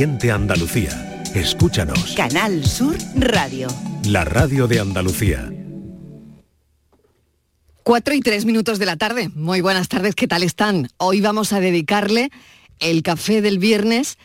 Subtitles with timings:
[0.00, 1.22] siente Andalucía.
[1.34, 2.14] Escúchanos.
[2.16, 3.68] Canal Sur Radio.
[4.06, 5.52] La radio de Andalucía.
[7.82, 9.28] 4 y 3 minutos de la tarde.
[9.34, 10.88] Muy buenas tardes, ¿qué tal están?
[10.96, 12.30] Hoy vamos a dedicarle
[12.78, 14.16] el café del viernes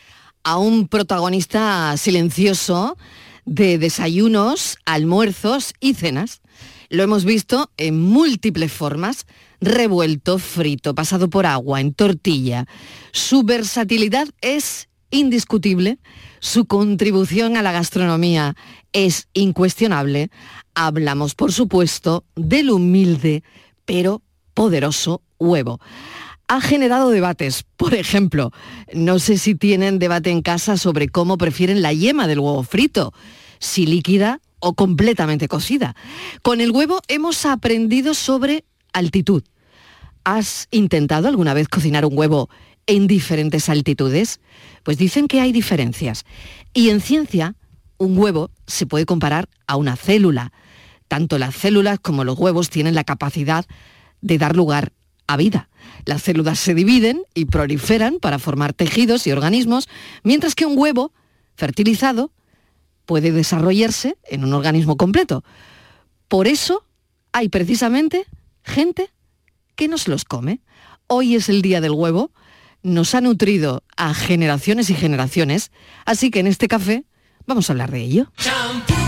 [0.46, 2.98] a un protagonista silencioso
[3.44, 6.40] de desayunos, almuerzos y cenas.
[6.88, 9.26] Lo hemos visto en múltiples formas,
[9.60, 12.66] revuelto, frito, pasado por agua, en tortilla.
[13.12, 16.00] Su versatilidad es indiscutible,
[16.40, 18.56] su contribución a la gastronomía
[18.94, 20.30] es incuestionable.
[20.74, 23.44] Hablamos, por supuesto, del humilde
[23.86, 24.22] pero
[24.54, 25.80] poderoso huevo.
[26.48, 28.52] Ha generado debates, por ejemplo,
[28.94, 33.14] no sé si tienen debate en casa sobre cómo prefieren la yema del huevo frito,
[33.60, 35.96] si líquida o completamente cocida.
[36.44, 39.44] Con el huevo hemos aprendido sobre altitud.
[40.24, 42.50] ¿Has intentado alguna vez cocinar un huevo
[42.88, 44.40] en diferentes altitudes?
[44.84, 46.26] Pues dicen que hay diferencias.
[46.74, 47.56] Y en ciencia,
[47.98, 50.52] un huevo se puede comparar a una célula.
[51.08, 53.66] Tanto las células como los huevos tienen la capacidad
[54.22, 54.92] de dar lugar
[55.28, 55.70] a vida.
[56.06, 59.88] Las células se dividen y proliferan para formar tejidos y organismos,
[60.24, 61.14] mientras que un huevo
[61.56, 62.32] fertilizado
[63.06, 65.44] puede desarrollarse en un organismo completo.
[66.28, 66.86] Por eso
[67.32, 68.26] hay precisamente
[68.64, 69.12] gente
[69.76, 70.62] que nos los come.
[71.08, 72.32] Hoy es el día del huevo,
[72.86, 75.72] nos ha nutrido a generaciones y generaciones,
[76.06, 77.04] así que en este café
[77.48, 78.32] vamos a hablar de ello.
[78.38, 79.05] ¿A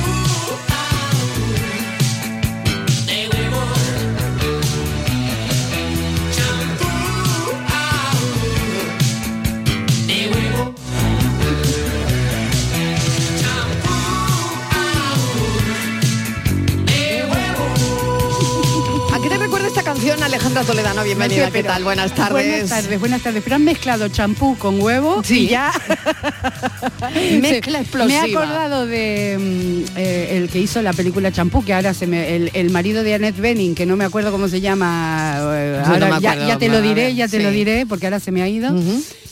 [20.28, 21.04] Alejandra Toledano?
[21.06, 21.86] Bienvenida, ¿qué tal?
[21.86, 22.32] Buenas tardes.
[22.32, 23.42] Buenas tardes, buenas tardes.
[23.44, 25.46] Pero han mezclado champú con huevo Sí.
[25.46, 25.72] y ya...
[27.42, 28.22] Mezcla explosiva.
[28.24, 32.08] Me he acordado de mm, eh, el que hizo la película Champú, que ahora se
[32.08, 32.36] me...
[32.36, 35.38] El, el marido de Annette Bening, que no me acuerdo cómo se llama.
[35.54, 37.44] eh, no ahora ya, te lo diré, ya te sí.
[37.44, 38.70] lo diré, porque ahora se me ha ido.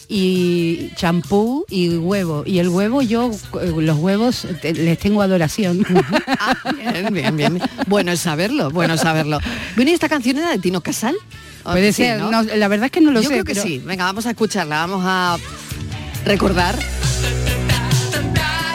[0.07, 2.43] Y champú y huevo.
[2.45, 5.85] Y el huevo, yo, eh, los huevos, te- les tengo adoración.
[6.37, 7.59] Ah, bien, bien, bien.
[7.87, 9.39] Bueno saberlo, bueno saberlo.
[9.75, 11.15] Bueno, ¿y esta canción era de Tino Casal?
[11.63, 13.33] Puede Sí, ser, no, la verdad es que no lo Yo sé.
[13.35, 13.81] creo que pero- sí.
[13.83, 15.37] Venga, vamos a escucharla, vamos a
[16.25, 16.77] recordar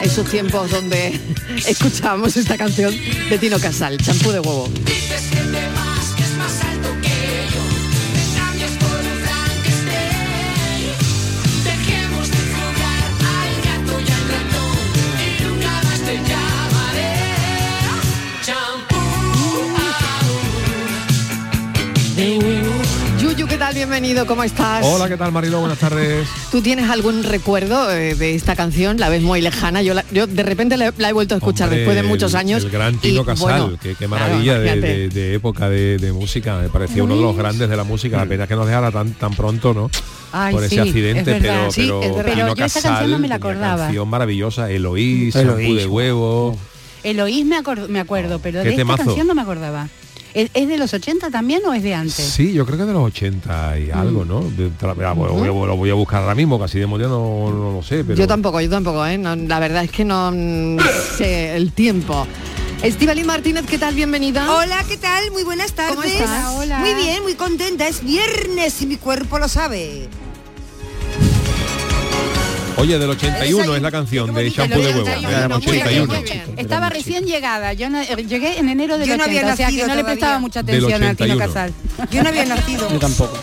[0.03, 1.17] esos tiempos donde
[1.67, 2.93] escuchábamos esta canción
[3.29, 4.67] de Tino Casal, champú de huevo.
[23.51, 23.73] ¿Qué tal?
[23.75, 24.85] Bienvenido, ¿cómo estás?
[24.85, 25.59] Hola, ¿qué tal Marilo?
[25.59, 26.27] Buenas tardes.
[26.51, 28.97] ¿Tú tienes algún recuerdo eh, de esta canción?
[28.97, 29.81] La ves muy lejana.
[29.81, 32.33] Yo, la- yo de repente la, la he vuelto a escuchar Hombre, después de muchos
[32.33, 32.63] años.
[32.63, 34.97] El gran y, Tino Casal, bueno, qué, qué claro, maravilla de, imagínate.
[34.97, 36.59] de- de época de, de música.
[36.59, 38.17] Me parecía uno de los grandes de la música.
[38.17, 39.89] La pena que nos dejara tan, tan pronto, ¿no?
[40.31, 42.33] Ay, Por ese es accidente, pero, Sí, pero es verdad.
[42.33, 43.83] Tino Pero yo esa canción no me la acordaba.
[43.83, 46.57] canción maravillosa, Eloís, Eloís, de huevo.
[47.03, 47.57] Eloís me,
[47.89, 49.03] me acuerdo, pero ¿Qué de esta temazo?
[49.05, 49.89] canción no me acordaba.
[50.33, 52.15] ¿Es, es de los 80 también o es de antes?
[52.15, 54.41] Sí, yo creo que de los 80 y algo, ¿no?
[54.41, 57.49] De- tra- ah, bueno, voy lo voy a buscar ahora mismo, casi de memoria no,
[57.51, 58.17] no lo sé, pero...
[58.17, 59.17] Yo tampoco, yo tampoco, ¿eh?
[59.17, 60.77] No, la verdad es que no mm,
[61.17, 62.25] sé el tiempo.
[62.81, 63.93] Estivali Martínez, ¿qué tal?
[63.93, 64.55] Bienvenida.
[64.55, 65.29] Hola, ¿qué tal?
[65.31, 65.95] Muy buenas tardes.
[65.95, 66.29] ¿Cómo estás?
[66.29, 66.79] Hola, hola.
[66.79, 67.87] Muy bien, muy contenta.
[67.87, 70.07] Es viernes y mi cuerpo lo sabe.
[72.81, 75.01] Oye, del 81 es la canción de Champú de huevo.
[75.01, 76.13] 81, del muy bien, 81.
[76.13, 76.43] muy bien.
[76.57, 79.55] Estaba recién llegada, yo no- eh, llegué en enero del Yo no 80, había o
[79.55, 80.05] sea que no le todavía.
[80.05, 81.37] prestaba mucha atención a Tino 81.
[81.37, 81.73] Casal.
[82.11, 82.89] Yo no había nacido.
[82.89, 83.37] Yo tampoco.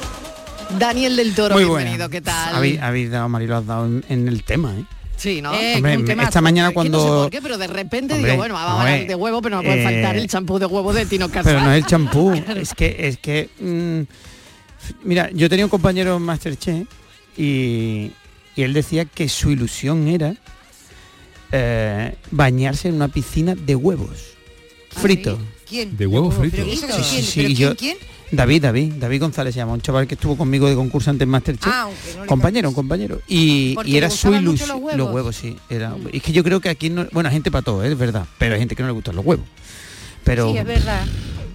[0.77, 2.09] Daniel del Toro, Muy bienvenido.
[2.09, 2.57] ¿qué tal?
[2.57, 4.85] Habéis, habéis dado, Marilo, has dado en, en el tema, ¿eh?
[5.17, 5.55] Sí, ¿no?
[5.55, 6.29] Eh, Hombre, temazo.
[6.29, 7.23] esta mañana Es que no sé cuando...
[7.23, 9.63] por qué, pero de repente Hombre, digo, bueno, vamos a hablar de huevo, pero no
[9.63, 11.45] puede eh, faltar el champú de huevo de Tino Casal.
[11.45, 13.51] Pero no es el champú, es que, es que...
[13.61, 16.87] mm, mira, yo tenía un compañero en Masterchef
[17.37, 18.11] y,
[18.59, 20.35] y él decía que su ilusión era
[21.53, 24.35] eh, bañarse en una piscina de huevos
[24.91, 25.39] fritos.
[25.69, 25.97] ¿Quién?
[25.97, 26.57] De huevo frito.
[26.57, 27.25] ¿Pero eso de Sí, quién?
[27.25, 27.57] sí, ¿Pero sí, quién?
[27.57, 27.97] yo- ¿Quién?
[28.31, 31.67] David, David, David González se llama, un chaval que estuvo conmigo de concursante en Masterchef.
[31.73, 31.89] Ah,
[32.19, 33.23] no compañero, un compañero.
[33.27, 34.69] Y, y era su ilusión.
[34.69, 35.15] los Los huevos.
[35.15, 35.57] huevos, sí.
[35.71, 37.07] Era, es que yo creo que aquí no.
[37.13, 37.91] Bueno, hay gente para todo, ¿eh?
[37.93, 38.27] es verdad.
[38.39, 39.47] Pero hay gente que no le gustan los huevos.
[40.25, 41.07] Pero Sí, es verdad.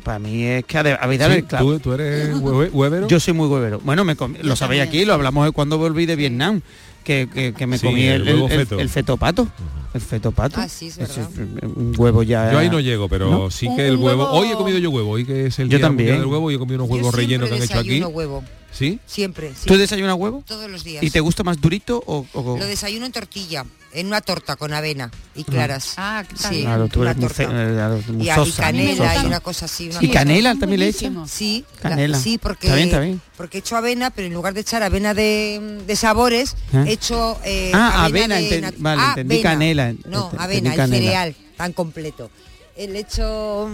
[0.03, 1.73] para mí es que habéis dado Sí, el clavo.
[1.73, 3.07] ¿tú, tú eres hue- huevero?
[3.07, 3.79] Yo soy muy huevero.
[3.83, 6.61] Bueno, me lo sabéis aquí, lo hablamos de cuando volví de Vietnam,
[7.03, 8.79] que, que- que me Sí, comí el el, huevo el- feto.
[8.79, 9.47] el fetopato.
[9.93, 10.59] El fetopato.
[10.59, 11.29] Ah, sí, es verdad.
[11.75, 12.51] un huevo ya.
[12.51, 13.51] Yo ahí no llego, pero ¿No?
[13.51, 14.23] sí que el huevo...
[14.23, 16.17] huevo- Hoy he comido yo huevo, hoy que es el Yo día también.
[16.17, 18.01] del huevo y he comido unos Yo huevos rellenos que han hecho aquí.
[18.01, 18.43] huevo.
[18.73, 18.99] ¿Sí?
[19.05, 19.53] Siempre.
[19.65, 20.43] ¿Tú desayunas huevo?
[20.47, 21.03] Todos los días.
[21.03, 22.25] ¿Y te gusta más durito o...?
[22.33, 25.93] o- Lo desayuno en tortilla, en una torta con avena y claras.
[25.97, 26.61] Ah, Sí.
[26.63, 27.43] Claro, tú una eres torta.
[27.43, 29.89] eh, muy Y, a- y canela y una cosa así.
[29.89, 31.01] Una ¿Y canela también le echas?
[31.13, 31.27] buenísimo.
[31.27, 32.17] Sí, la- Canela.
[32.19, 33.21] sí, porque Está bien, está bien.
[33.37, 36.85] porque he hecho avena, pero en lugar de echar avena de, de sabores, ¿Eh?
[36.87, 39.49] he hecho eh, Ah, avena, de enten- nat- vale, entendí avena.
[39.51, 40.97] canela, No, avena, el canela.
[40.97, 42.31] cereal tan completo.
[42.75, 43.69] El hecho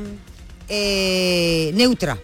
[0.67, 2.17] eh, neutra.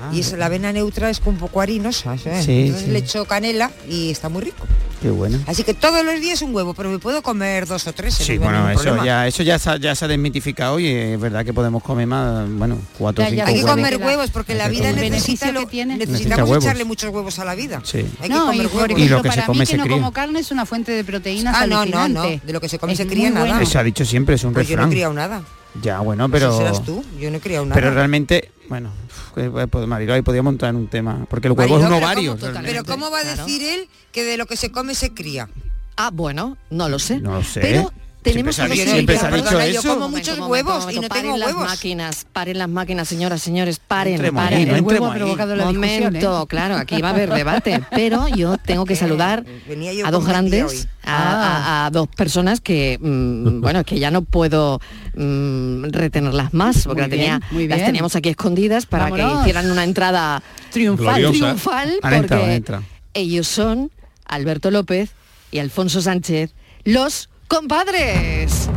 [0.00, 2.44] Ah, y eso, la avena neutra es un poco harinosa, ¿sabes?
[2.44, 2.90] Sí, Entonces sí.
[2.92, 4.66] le echo canela y está muy rico.
[5.00, 5.38] Qué bueno.
[5.46, 8.14] Así que todos los días un huevo, pero me puedo comer dos o tres.
[8.14, 9.04] Sí, bueno, eso problema.
[9.04, 12.06] ya, eso ya se, ha- ya se ha desmitificado y es verdad que podemos comer
[12.06, 13.70] más, bueno, cuatro o cinco Hay que huevos.
[13.76, 15.10] comer huevos porque la vida comer.
[15.10, 15.94] necesita lo, que tiene.
[15.94, 16.64] Necesita necesitamos huevos.
[16.64, 17.80] echarle muchos huevos a la vida.
[17.84, 17.98] Sí.
[18.20, 18.98] Hay que No, comer y huevos.
[19.00, 19.96] Y lo que se para come mí se que no cría.
[19.96, 22.22] como carne es una fuente de proteínas Ah, no, no, no.
[22.22, 23.60] De lo que se come Es se cría nada.
[23.62, 24.90] Eso ha dicho siempre, es un Pues yo no he refrán.
[24.90, 25.42] criado nada.
[25.82, 26.48] Ya, bueno, pero...
[26.48, 27.04] Eso serás tú.
[27.18, 27.74] Yo no he criado nada.
[27.74, 28.90] Pero realmente, bueno,
[29.34, 31.26] que, pues, Mariló, ahí podía montar en un tema.
[31.28, 32.30] Porque el huevo Mariló, es un pero ovario.
[32.32, 32.70] ¿cómo- realmente.
[32.70, 33.44] Pero ¿cómo va a Claro.
[33.46, 35.48] decir él que de lo que se come se cría?
[35.96, 37.18] Ah, bueno, no lo sé.
[37.20, 37.60] No lo sé.
[37.60, 37.92] Pero
[38.30, 39.34] tenemos Siempre dicho- siempre se ha invitados.
[39.36, 41.64] dicho Perdona, yo como muchos momento, huevos momento, y no paren tengo las huevos.
[41.64, 44.58] máquinas, paren las máquinas, señoras, señores, paren, entremos paren.
[44.60, 45.18] ahí, no el huevo ha ahí.
[45.18, 46.46] provocado la Momento, ¿eh?
[46.48, 50.24] claro, aquí va a haber debate, pero yo tengo que saludar Venía yo a dos
[50.26, 50.88] grandes, hoy.
[51.04, 54.80] a, a- a dos personas que, mm, bueno, que ya no puedo
[55.14, 59.22] mm, retenerlas más, porque Muy la tenía- bien, muy las teníamos aquí escondidas para que
[59.40, 61.20] hicieran una entrada Triunfal.
[61.20, 61.38] Gloriosa.
[61.46, 62.82] triunfal, Han porque entrado.
[63.14, 63.90] ellos son
[64.26, 65.10] Alberto López
[65.50, 66.52] y Alfonso Sánchez,
[66.84, 68.68] los compadres.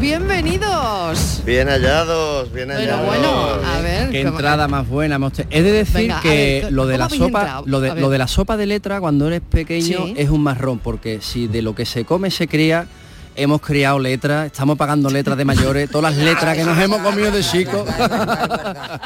[0.00, 1.42] Bienvenidos.
[1.44, 3.06] Bien hallados, bien hallados.
[3.06, 3.30] bueno,
[3.64, 4.10] a ver.
[4.10, 5.16] Qué ¿cómo- entrada más buena.
[5.16, 8.10] hemos He de decir Venga, que ver, lo de ¿cómo la sopa, lo de, lo
[8.10, 10.14] de la sopa de letra cuando eres pequeño Sí.
[10.16, 12.86] es un marrón, porque si de lo que se come se cría,
[13.38, 17.30] hemos criado letras, estamos pagando letras de mayores, todas las letras que nos hemos comido
[17.30, 17.88] de chicos.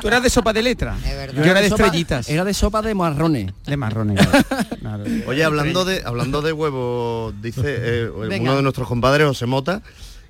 [0.01, 0.97] ¿Tú eras de sopa de letra?
[1.05, 1.45] Es verdad.
[1.45, 2.29] Yo era de estrellitas.
[2.29, 3.53] Era de sopa de marrones.
[3.67, 4.27] de marrones.
[4.81, 5.05] claro.
[5.27, 8.43] Oye, hablando de hablando de huevos, dice eh, Venga.
[8.43, 9.83] uno de nuestros compadres, José Mota,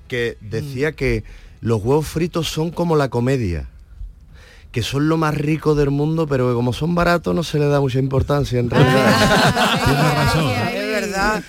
[0.07, 1.23] que decía que
[1.61, 3.69] los huevos fritos son como la comedia.
[4.73, 7.67] Que son lo más rico del mundo, pero que como son baratos no se le
[7.67, 9.13] da mucha importancia en realidad.
[9.15, 10.51] Ah, razón.
[10.73, 11.43] Es verdad.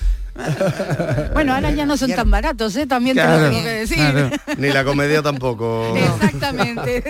[1.45, 2.87] Bueno, ahora ya no son tan baratos, ¿eh?
[2.87, 3.97] También te lo tengo que decir.
[3.97, 4.31] claro.
[4.59, 5.95] Ni la comedia tampoco.
[5.97, 7.03] Exactamente.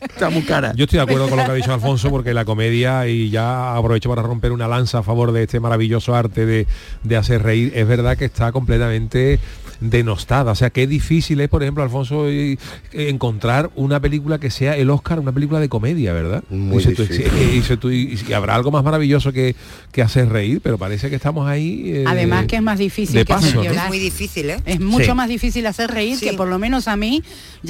[0.00, 0.72] Está muy cara.
[0.74, 3.76] Yo estoy de acuerdo con lo que ha dicho Alfonso porque la comedia, y ya
[3.76, 6.66] aprovecho para romper una lanza a favor de este maravilloso arte de,
[7.04, 9.38] de hacer reír, es verdad que está completamente
[9.80, 10.50] denostada.
[10.50, 12.58] O sea, qué difícil es, por ejemplo, Alfonso, y-
[12.92, 16.42] encontrar una película que sea el Oscar, una película de comedia, ¿verdad?
[16.50, 17.26] Muy y, tú- difícil.
[17.54, 19.54] y- y se- tú- y- y habrá algo más maravilloso que,
[19.92, 21.92] que hacer reír, pero parece que estamos ahí...
[21.94, 23.62] eh, Además que es más difícil de que paso.
[23.68, 23.84] Llorar.
[23.84, 24.56] Es muy difícil, ¿eh?
[24.64, 25.14] Es mucho Sí.
[25.14, 26.26] más difícil hacer reír Sí.
[26.26, 27.22] que por lo menos a mí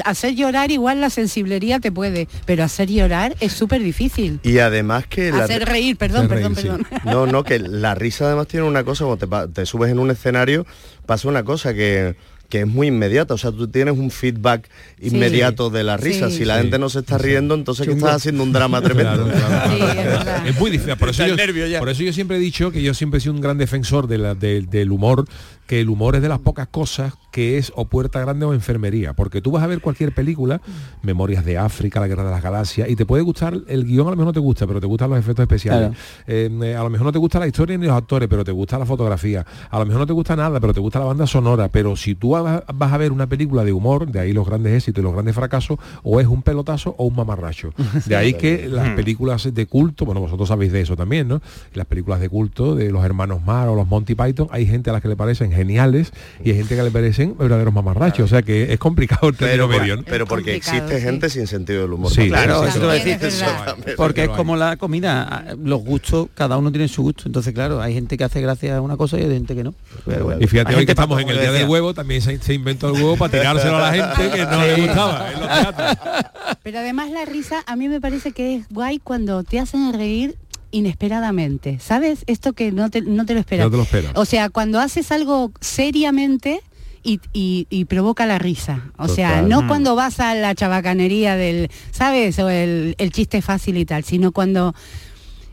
[0.05, 4.41] hacer llorar igual la sensiblería te puede, pero hacer llorar es súper difícil.
[4.43, 6.85] Y además que la, Hacer reír, perdón, Hacer perdón, reír, sí.
[6.91, 7.03] perdón.
[7.05, 10.67] No, no, que la risa además tiene una cosa, cuando te, subes en un escenario,
[11.07, 12.17] pasa una cosa que,
[12.49, 14.69] que es muy inmediata, o sea, tú tienes un feedback
[15.01, 16.31] inmediato de la risa.
[16.31, 16.39] sí.
[16.39, 19.25] si la Sí, gente no se está riendo, entonces que estás haciendo un drama tremendo.
[19.29, 19.77] Claro, claro, Sí,
[20.23, 20.97] claro, es muy difícil.
[20.97, 23.59] Por eso, yo, por eso siempre he dicho que yo siempre he sido un gran
[23.59, 25.27] defensor de la- de- del humor,
[25.69, 29.13] que el humor es de las pocas cosas que es o puerta grande o enfermería.
[29.13, 30.61] Porque tú vas a ver cualquier película,
[31.03, 34.11] Memorias de África, La Guerra de las Galaxias, y te puede gustar, el guion a
[34.11, 35.93] lo mejor no te gusta, pero te gustan los efectos especiales.
[36.27, 38.51] Eh, eh, a lo mejor no te gusta la historia ni los actores, pero te
[38.51, 39.45] gusta la fotografía.
[39.71, 41.69] A lo mejor no te gusta nada, pero te gusta la banda sonora.
[41.69, 44.73] Pero si tú vas vas a ver una película de humor, de ahí los grandes
[44.73, 47.73] éxitos y los grandes fracasos, o es un pelotazo o un mamarracho.
[48.07, 51.43] De ahí que las películas de culto, bueno, vosotros sabéis de eso también, ¿no?
[51.75, 54.93] Las películas de culto de los hermanos Mar o los Monty Python, hay gente a
[54.95, 56.13] las que le parecen geniales
[56.43, 58.25] y hay gente que le parecen verdaderos mamarrachos.
[58.25, 60.03] O sea que es complicado el término medio, ¿no?
[60.05, 61.03] pero porque existe sí.
[61.03, 62.11] gente sin sentido del humor.
[62.11, 63.77] Sí, Claro, eso verdad.
[63.97, 67.25] Porque es como la comida, los gustos, cada uno tiene su gusto.
[67.27, 69.75] Entonces, claro, hay gente que hace gracia a una cosa y hay gente que no.
[70.07, 72.55] Pero bueno, Y fíjate, hoy que estamos en el día del huevo, también se, se
[72.55, 75.49] inventó el huevo para tirárselo a la gente que no le gustaba en los.
[76.63, 80.37] Pero además la risa a mí me parece que es guay cuando te hacen reír
[80.71, 81.79] inesperadamente.
[81.81, 82.25] ¿Sabes?
[82.27, 83.67] Esto que no te, no te lo esperas.
[83.67, 84.13] No te lo esperas.
[84.15, 86.61] O sea, cuando haces algo seriamente
[87.03, 88.91] y, y- y provoca la risa.
[88.99, 89.69] O sea, no Mm.
[89.69, 92.39] cuando vas a la chabacanería del, ¿sabes?
[92.39, 94.75] O el, el chiste fácil y tal, sino cuando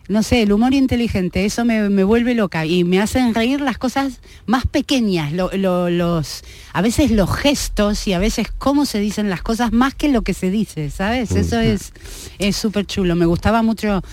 [0.08, 3.80] no sé, el humor inteligente, eso me, me vuelve loca y me hacen reír las
[3.80, 6.44] cosas más pequeñas, lo- lo- los,
[6.74, 10.22] a veces los gestos y a veces cómo se dicen las cosas más que lo
[10.22, 11.32] que se dice, ¿sabes?
[11.32, 11.92] Eso es
[12.38, 13.16] es súper chulo.
[13.16, 14.04] Me gustaba mucho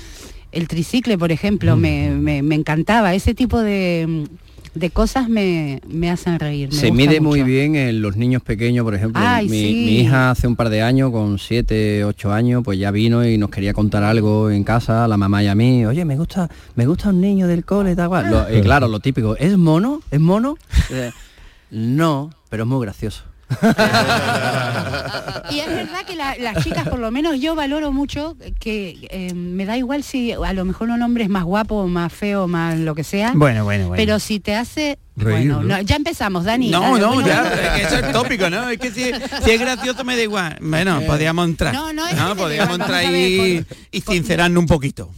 [0.53, 4.27] el tricicle, por ejemplo, me, me- me encantaba ese tipo de
[4.75, 6.71] de cosas me, me hacen reír.
[6.71, 9.21] me Se mide muy bien en los niños pequeños, por ejemplo.
[9.23, 9.73] Ay, mi, sí.
[9.85, 13.37] mi hija hace un par de años, con siete, ocho años, pues ya vino y
[13.37, 15.85] nos quería contar algo en casa, a la mamá y a mí.
[15.85, 18.31] Oye, me gusta, me gusta un niño del cole, tal cual.
[18.31, 20.01] Lo- y claro, lo típico, ¿es mono?
[20.11, 20.57] ¿Es mono?
[20.91, 21.11] Eh,
[21.71, 23.25] no, pero es muy gracioso.
[25.51, 29.35] Y es verdad que la- las chicas, por lo menos yo valoro mucho que eh,
[29.35, 32.79] me da igual si a lo mejor un hombre es más guapo, más feo, más
[32.79, 33.33] lo que sea.
[33.35, 33.97] Bueno, bueno, bueno.
[34.01, 34.99] Pero si te hace...
[35.15, 35.77] Reír, bueno, ¿no?
[35.77, 36.71] no, ya empezamos, Dani.
[36.71, 38.71] No, no, bueno, ya, es que eso es tópico, ¿no?
[38.71, 39.11] Es que si,
[39.45, 40.57] si es gracioso me da igual.
[40.63, 41.75] Bueno, podríamos entrar.
[41.75, 45.11] No, no, es da podríamos entrar y, y sincerarnos un poquito.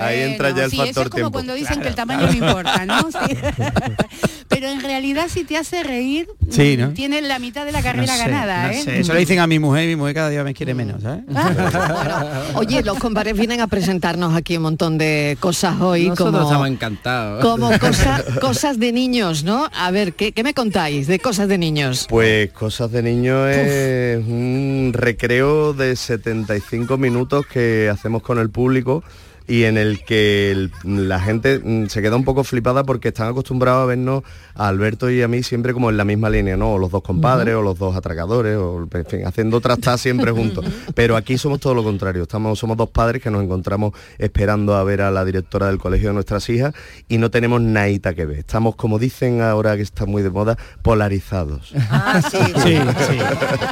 [0.00, 1.30] Ahí entra ya el sí, eso es como tiempo.
[1.32, 3.08] cuando dicen que el tamaño no importa, ¿no?
[3.28, 3.36] Sí.
[4.48, 6.88] Pero en realidad si te hace reír, Sí, ¿no?
[6.88, 8.82] mm, tienes la mitad de la No carrera sé, ganada, no ¿eh?
[8.82, 11.02] sé, Eso le dicen a mi mujer y mi mujer cada día me quiere menos,
[11.02, 11.22] ¿sabes?
[12.54, 16.68] Oye, los compadres vienen a presentarnos aquí un montón de cosas hoy Nosotros como, estamos
[16.68, 17.44] encantados.
[17.44, 19.68] como cosa- cosas de niños, ¿no?
[19.74, 22.06] A ver, ¿qué, qué me contáis de cosas de niños?
[22.08, 29.04] Pues Cosas de Niño es un recreo de 75 minutos que hacemos con el público
[29.48, 33.28] y en el que el- la gente mm, se queda un poco flipada porque están
[33.28, 34.22] acostumbrados a vernos
[34.54, 36.74] a Alberto y a mí siempre como en la misma línea, ¿no?
[36.74, 40.64] O los dos compadres, o los dos atracadores, o en fin, haciendo trastas siempre juntos.
[40.94, 44.84] Pero aquí somos todo lo contrario, estamos, somos dos padres que nos encontramos esperando a
[44.84, 46.74] ver a la directora del colegio de nuestras hijas
[47.08, 48.38] y no tenemos naita que ver.
[48.40, 51.72] Estamos, como dicen ahora que está muy de moda, polarizados.
[51.90, 52.36] Ah, sí.
[52.58, 53.18] Sí, sí.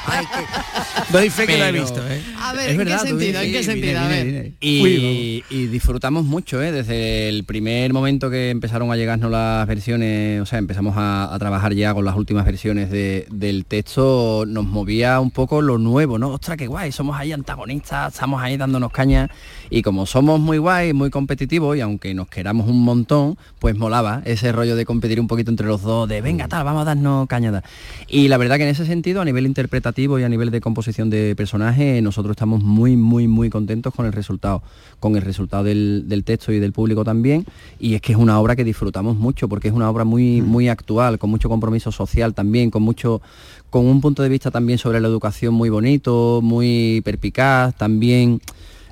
[0.06, 2.22] Ay, qué- Doy fe que lo he visto, ¿eh?
[2.40, 3.40] A ver, ¿en verdad, qué sentido?
[3.40, 4.00] ¿En qué sentido?
[4.00, 4.52] A ver.
[4.60, 6.70] Y, Uy, y disfrutamos mucho, ¿eh?
[6.70, 11.38] desde el primer momento que empezaron a llegarnos las versiones, o sea, empezamos a, a
[11.40, 16.18] trabajar ya con las últimas versiones de- del texto, nos movía un poco lo nuevo,
[16.18, 16.30] ¿no?
[16.30, 19.28] Ostras, qué guay, somos ahí antagonistas, estamos ahí dándonos caña
[19.68, 24.22] y como somos muy guay, muy competitivos y aunque nos queramos un montón, pues molaba
[24.24, 27.26] ese rollo de competir un poquito entre los dos, de venga tal, vamos a darnos
[27.26, 27.50] caña.
[27.50, 27.64] tal.
[28.06, 31.10] Y la verdad que en ese sentido, a nivel interpretativo y a nivel de composición
[31.10, 34.62] de personaje, nosotros estamos muy, muy, muy contentos con el resultado,
[35.00, 37.44] con el resultado del, del texto y del público también.
[37.78, 40.68] Y es que es una obra que disfrutamos mucho, porque es una obra muy, muy
[40.68, 43.20] actual, con mucho compromiso social también, con mucho,
[43.70, 48.40] con un punto de vista también sobre la educación muy bonito, muy perpicaz, también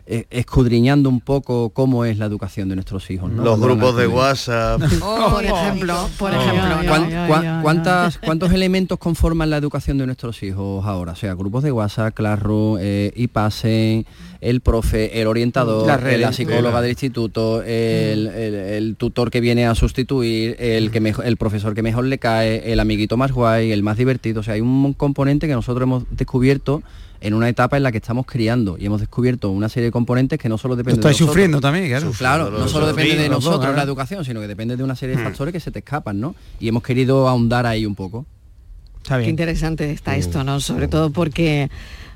[0.06, 3.32] eh, escudriñando un poco cómo es la educación de nuestros hijos.
[3.32, 3.42] ¿no?
[3.42, 4.06] Los grupos de.
[4.06, 4.78] WhatsApp.
[5.00, 6.82] Por ejemplo, por Oh, ejemplo.
[6.82, 7.62] ya, ¿Cuán- ya, cuán- ya, ya.
[7.62, 11.12] cuántas- ¿Cuántos elementos conforman la educación de nuestros hijos ahora?
[11.12, 14.04] O sea, grupos de WhatsApp, Classroom, eh, IPASEN,
[14.44, 19.74] el profe, el orientador, la psicóloga del instituto, el, el- el tutor que viene a
[19.74, 23.82] sustituir, el, que mejo- el profesor que mejor le cae, el amiguito más guay, el
[23.82, 24.40] más divertido.
[24.40, 26.82] O sea, hay un componente que nosotros hemos descubierto
[27.20, 30.38] en una etapa en la que estamos criando y hemos descubierto una serie de componentes
[30.38, 31.32] que no solo Lo dependen de estáis nosotros.
[31.32, 32.12] sufriendo también, claro.
[32.18, 33.76] Claro, no solo depende de nosotros claro.
[33.76, 35.24] la educación, sino que depende de una serie de Hmm.
[35.26, 36.34] factores que se te escapan, ¿no?
[36.60, 38.26] Y hemos querido ahondar ahí un poco.
[39.02, 40.60] Está Qué interesante está esto, ¿no?
[40.60, 41.70] Sobre todo porque,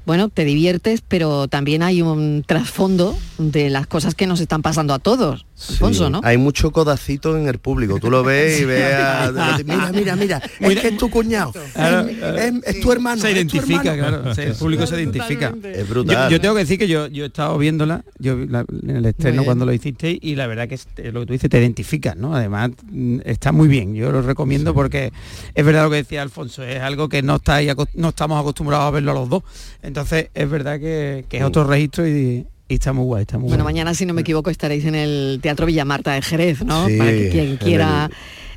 [0.09, 4.95] bueno, te diviertes, pero también hay un trasfondo de las cosas que nos están pasando
[4.95, 6.13] a todos, Alfonso, Sí.
[6.13, 6.21] ¿no?
[6.25, 7.99] Hay mucho codacito en el público.
[7.99, 9.59] Tú lo ves y ves a...
[9.65, 10.43] Mira, mira, mira.
[10.61, 11.53] Es que es tu cuñado.
[11.75, 13.21] Claro, es, es- es tu hermano.
[13.21, 14.23] Se identifica, hermano.
[14.23, 14.43] claro.
[14.43, 15.53] el público se identifica.
[15.65, 16.31] Es Yo, brutal.
[16.31, 19.45] yo tengo que decir que yo, yo he estado viéndola yo la- en el estreno
[19.45, 22.17] cuando lo hiciste y la verdad que es- eh, lo que tú dices te identificas,
[22.17, 22.35] ¿no?
[22.35, 25.13] Además mm, está muy bien, yo lo recomiendo porque
[25.55, 27.59] es verdad lo que decía Alfonso, es algo que no está
[27.95, 29.43] no estamos acostumbrados a verlo a los dos.
[29.83, 33.49] Entonces es verdad que, que es otro registro y, y está muy guay, está muy
[33.49, 33.75] Bueno, guay.
[33.75, 36.87] mañana, si no me equivoco, estaréis en el Teatro Villamarta de Jerez, ¿no?
[36.87, 38.11] Sí, Para que quien en quiera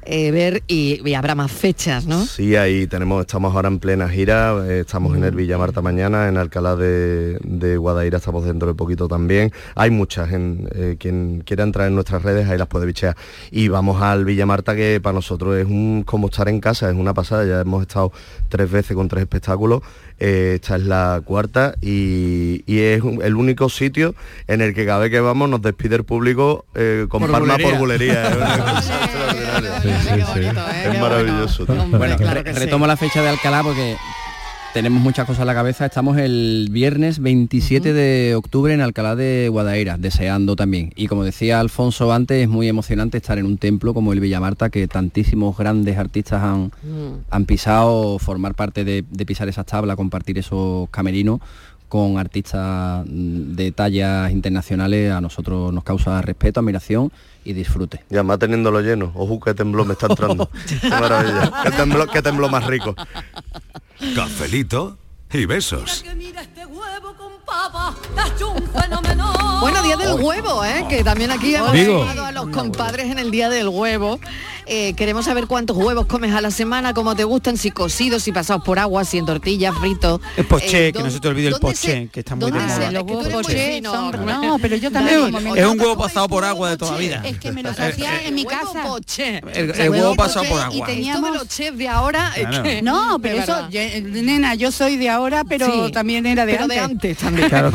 [0.04, 2.26] eh, ver y, y habrá más fechas, ¿no?
[2.26, 6.28] Sí, ahí tenemos, estamos ahora en plena gira, eh, estamos en el Villa Marta mañana,
[6.28, 9.52] en Alcalá de, de Guadaira estamos dentro de poquito también.
[9.76, 13.16] Hay muchas, en, eh, quien quiera entrar en nuestras redes ahí las puede bichear.
[13.52, 16.96] Y vamos al Villa Marta que para nosotros es un como estar en casa, es
[16.96, 18.12] una pasada, ya hemos estado
[18.50, 19.84] tres veces con tres espectáculos,
[20.24, 24.14] eh, esta es la cuarta y, y es un- el único sitio
[24.48, 27.56] en el que cada vez que vamos nos despide el público eh, con Por palma
[27.56, 27.70] bulería.
[27.72, 28.32] por bulería.
[30.86, 31.66] Es maravilloso.
[31.66, 32.60] Bueno, claro re- que sí.
[32.60, 33.96] retomo la fecha de Alcalá porque
[34.74, 35.86] tenemos muchas cosas en la cabeza.
[35.86, 40.94] Estamos el viernes 27 de octubre en Alcalá de Guadaira, deseando también.
[40.96, 44.70] Y como decía Alfonso antes, es muy emocionante estar en un templo como el Villamarta,
[44.70, 47.26] que tantísimos grandes artistas han, Mm.
[47.30, 51.40] han pisado, formar parte de, de pisar esas tablas, compartir esos camerinos
[51.92, 57.12] con artistas mm, de tallas internacionales, a nosotros nos causa respeto, admiración
[57.44, 58.06] y disfrute.
[58.10, 59.12] Y además teniéndolo lleno.
[59.14, 60.50] Ojo, qué temblor me está entrando.
[60.82, 61.52] Qué maravilla.
[61.64, 62.96] Qué temblor, qué temblor más rico.
[64.16, 64.98] Cafelito
[65.34, 66.06] y besos.
[69.60, 70.86] Bueno, Día del Huevo, ¿eh?
[70.88, 72.00] que también aquí hemos Digo.
[72.06, 74.18] llamado a los compadres en el Día del Huevo.
[74.74, 78.32] Eh, queremos saber cuántos huevos comes a la semana, cómo te gustan, si cocidos, si
[78.32, 80.22] pasados por agua, si en tortillas, fritos.
[80.38, 82.90] El poché, eh, que no se te olvide el poché, que está muy de moda.
[83.50, 85.36] Es no, pero yo también.
[85.58, 87.22] Es, un huevo pasado por agua de toda la vida.
[87.26, 88.86] Es que me lo hacía en mi casa.
[89.54, 90.74] El, huevo pasado por agua.
[90.74, 92.32] Y teníamos los chefs de ahora.
[92.38, 93.68] Eh, no, pero eso,
[94.04, 97.00] nena, yo soy de ahora, pero también era de antes.
[97.02, 97.50] de también.
[97.50, 97.74] Claro.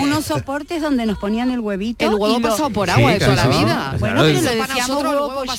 [0.00, 2.04] Unos soportes donde nos ponían el huevito.
[2.04, 3.96] El huevo pasado por agua de toda la vida.
[4.00, 5.51] Bueno, pero lo decíamos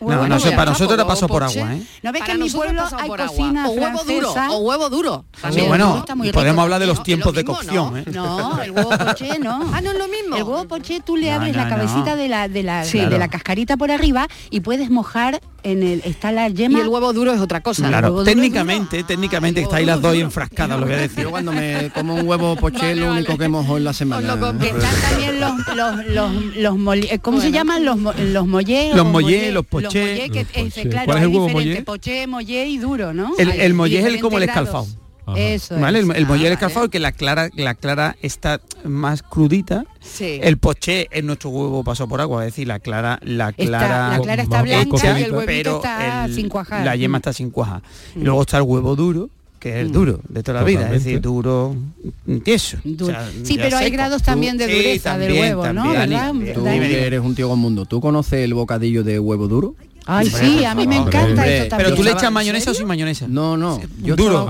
[0.00, 1.82] no, no, para nosotros la pasó por agua, ¿eh?
[2.02, 5.24] No ves que en mi pueblo hay cocina o huevo duro, o huevo duro.
[5.68, 8.04] bueno, podemos hablar de los tiempos de cocción, ¿eh?
[8.12, 9.54] No, el huevo poché no.
[9.74, 10.36] Ah, no es lo mismo.
[10.36, 14.28] El huevo poché tú le abres la cabecita de la de la cascarita por arriba
[14.50, 17.88] y puedes mojar en el está la yema y el huevo duro es otra cosa.
[17.88, 19.06] Claro, técnicamente duro.
[19.06, 21.24] técnicamente ah, estáis las dos enfrascadas lo voy a decir.
[21.24, 23.38] Yo cuando me como un huevo poché vale, lo único vale.
[23.38, 24.34] que mojo en la semana.
[24.34, 26.06] están también los los,
[26.56, 30.76] los, los eh, cómo se llaman los los mollé los mollé los poché, los es
[30.76, 30.90] eh,
[31.22, 31.82] el mollé?
[31.82, 34.86] poché mollé y duro no el, el es el como el escalfado
[35.36, 36.00] eso ¿Vale?
[36.00, 36.58] El, el ah, mollera
[36.90, 39.84] que la clara, la clara está más crudita.
[40.00, 40.38] Sí.
[40.42, 44.20] El poché es nuestro huevo pasó por agua, es decir, la clara, la clara, la
[44.20, 44.96] clara está blanca
[45.46, 46.84] pero está sin cuajar.
[46.84, 47.20] La yema mm.
[47.20, 47.82] está sin cuajar.
[48.14, 48.22] Y mm.
[48.22, 49.92] luego está el huevo duro, que es mm.
[49.92, 51.74] duro de toda la vida, es decir, duro,
[52.44, 52.78] tieso.
[53.42, 55.92] Sí, pero hay grados también de dureza del huevo, ¿no?
[56.54, 57.86] Tú eres un tío con mundo.
[57.86, 59.74] ¿Tú conoces el bocadillo de huevo duro?
[60.06, 61.56] Ay, sí, a mí me encanta hombre.
[61.56, 61.90] esto también.
[61.90, 63.26] Pero tú le echas mayonesa o sin mayonesa.
[63.28, 63.80] No, no.
[64.02, 64.48] Yo Duro,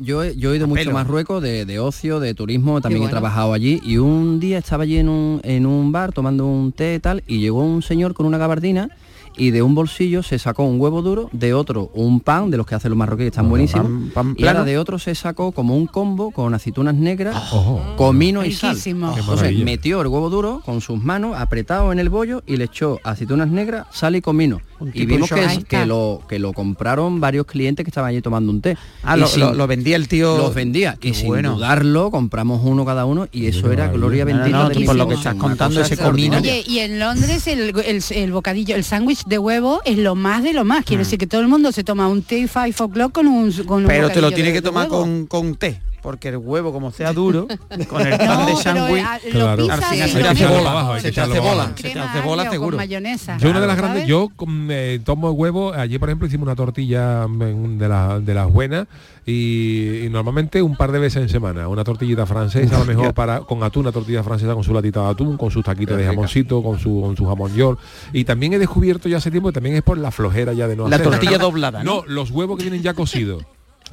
[0.00, 3.80] yo, he ido mucho a Marruecos de, ocio, de turismo, también he trabajado allí.
[3.84, 7.62] Y un día estaba allí en un, bar tomando un té y tal, y llegó
[7.62, 8.90] un señor con una gabardina
[9.36, 12.66] y de un bolsillo se sacó un huevo duro, de otro un pan, de los
[12.66, 16.32] que hacen los marroquíes, están buenísimos, y ahora de otro se sacó como un combo
[16.32, 18.76] con aceitunas negras, oh, comino oh, y sal.
[18.84, 22.98] Entonces metió el huevo duro con sus manos apretado en el bollo y le echó
[23.04, 24.60] aceitunas negras, sal y comino
[24.92, 25.30] y vimos
[25.68, 28.76] que, lo, que lo compraron varios clientes que estaban allí tomando un té.
[29.02, 30.36] Ah, lo, sin, lo, vendía el tío.
[30.36, 30.98] Los vendía.
[31.02, 31.50] Y bueno.
[31.50, 34.58] sin dudarlo, compramos uno cada uno y eso era gloria no, bendita.
[34.58, 36.38] No, de por lo que estás contando ese comino.
[36.38, 37.74] Oye, y en Londres el,
[38.10, 40.84] el, bocadillo, el sándwich de huevo es lo más de lo más.
[40.84, 41.04] Quiero mm.
[41.04, 43.52] decir que todo el mundo se toma un té five o'clock con un
[43.86, 47.46] Pero te lo tiene que tomar con, con té porque el huevo como sea duro
[47.90, 49.70] con el pan de sándwich claro.
[49.70, 51.00] al final se, te hace bola.
[51.00, 51.74] se te hace bola.
[51.74, 52.78] te hace bola seguro.
[52.78, 53.36] mayonesa.
[53.36, 54.30] Yo una de las grandes yo
[54.70, 58.50] eh, tomo el huevo allí por ejemplo hicimos una tortilla mm, de, la, de las
[58.50, 58.86] buenas
[59.26, 63.40] y, normalmente un par de veces en semana una tortillita francesa a lo mejor para
[63.40, 66.62] con atún una tortilla francesa con su latita de atún con sus taquitos de jamoncito
[66.62, 67.78] con su con su jamón york.
[68.14, 70.74] Y también he descubierto ya hace tiempo que también es por la flojera ya de
[70.74, 71.96] no la tortilla doblada ¿no?
[71.96, 73.44] no los huevos que vienen ya cocidos.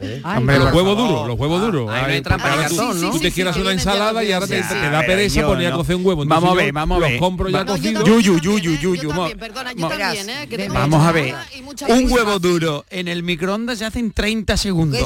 [0.02, 0.22] ¿Eh?
[0.24, 1.90] Ay, Hombre, los huevos duros, los huevos duros.
[1.92, 3.12] Ah, cartón, tú, ¿no?
[3.12, 5.76] tú, te quieras una ensalada y ahora te, sí, te da pereza poner no.
[5.76, 6.24] a cocer un huevo.
[6.24, 7.12] Entonces vamos a ver, vamos a ver.
[7.12, 8.04] Los compro ya cocidos.
[8.04, 9.12] Yuyu, yuyu, yuyu.
[9.26, 11.36] Eh, vamos a ver.
[11.88, 15.02] Un huevo duro en el microondas se hace en 30 segundos.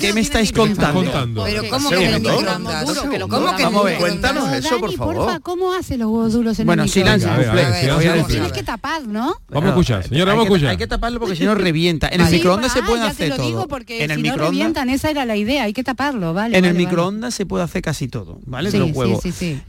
[0.00, 1.44] ¿Qué me estáis contando?
[1.44, 2.84] Pero ¿cómo que en el microondas?
[3.28, 5.40] ¿Cómo que Cuéntanos eso, por favor.
[5.42, 7.24] ¿Cómo hace los huevos duros en el microondas?
[7.24, 8.26] Bueno, silencio.
[8.26, 9.36] Tienes que tapar, ¿no?
[9.48, 10.70] Vamos a escuchar, señora, vamos a escuchar.
[10.70, 12.08] Hay que taparlo porque si no revienta.
[12.08, 13.66] En el microondas se puede hacer todo.
[13.88, 16.56] En si no revientan, esa era la idea, hay que taparlo, ¿vale?
[16.56, 18.70] En el microondas se puede hacer casi todo, ¿vale?
[18.70, 19.22] Sí, los huevos.
[19.22, 19.60] Sí,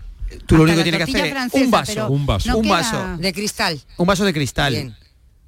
[0.46, 3.34] Tú lo único que tienes que hacer es un vaso, un vaso, un vaso de
[3.34, 3.80] cristal.
[3.98, 4.98] Un vaso de cristal.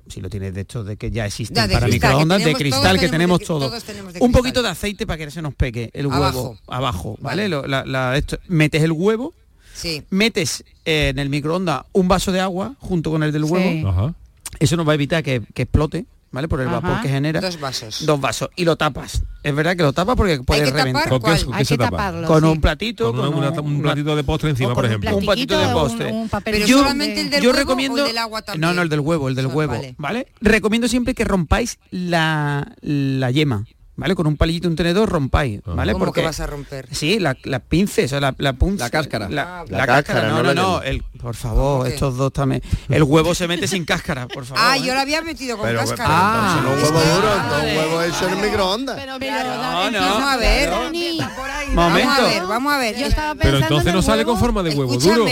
[0.07, 3.09] Si lo tienes de hecho de que ya existen no, para microondas de cristal que
[3.09, 3.71] tenemos todo
[4.19, 8.83] un poquito de aceite para que se nos pegue el huevo abajo, vale, la, metes
[8.83, 9.33] el huevo
[9.73, 10.03] sí.
[10.09, 14.15] metes eh, en el microondas un vaso de agua junto con el del huevo
[14.59, 16.47] eso nos va a evitar que explote ¿vale?
[16.47, 17.41] Por el vapor que genera.
[17.41, 18.05] Dos vasos.
[18.05, 18.49] Dos vasos.
[18.55, 19.23] Y lo tapas.
[19.43, 21.09] Es verdad que lo tapas porque puede Hay que reventar.
[21.09, 22.25] ¿Con qué, se tapa?
[22.25, 23.13] Con un platito.
[23.13, 25.15] Con, un, platito de postre encima, por ejemplo.
[25.15, 26.11] Un, platito de postre.
[26.11, 28.61] Un, papel Pero yo, solamente el del yo recomiendo, agua también.
[28.61, 29.73] No, no, el del huevo, el del huevo.
[29.73, 29.95] Vale.
[29.97, 30.27] vale.
[30.41, 33.65] Recomiendo siempre que rompáis la, la yema.
[33.97, 34.15] ¿vale?
[34.15, 35.73] Con un palillito, un tenedor, rompáis, ah.
[35.75, 35.93] ¿vale?
[35.95, 36.87] Porque vas a romper?
[36.91, 38.85] Sí, la, la pinces, o la, punta.
[38.85, 39.27] La cáscara.
[39.27, 40.81] La, ah, cáscara, no, no, no.
[40.81, 42.61] El, por favor, estos dos también.
[42.89, 44.63] El huevo se mete sin cáscara, por favor.
[44.63, 44.83] Ah, ¿eh?
[44.83, 46.61] yo lo había metido con cáscara.
[46.61, 48.95] Pero, huevo duro, no un huevo hecho en el microondas.
[48.97, 52.97] Pero, pero, no, no, Vamos a ver, vamos a ver.
[52.97, 55.25] Yo estaba pensando pero entonces no sale con forma de huevo duro.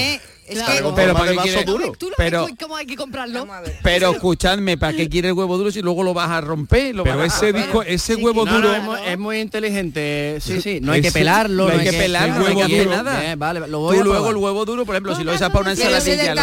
[0.48, 1.94] Es que, pero para qué quiere, duro.
[1.98, 3.48] Tú pero, cómo hay que comprarlo.
[3.82, 6.96] Pero escuchadme, ¿para qué quiere el huevo duro si luego lo vas a romper?
[7.04, 10.38] Pero ese disco, ese huevo duro es muy inteligente.
[10.42, 13.36] Sí, sí, no hay que pelarlo, no hay que, que pelarlo, no hay nada.
[13.36, 16.36] Vale, Tú luego el huevo duro, por ejemplo, si lo usas para una ensaladilla.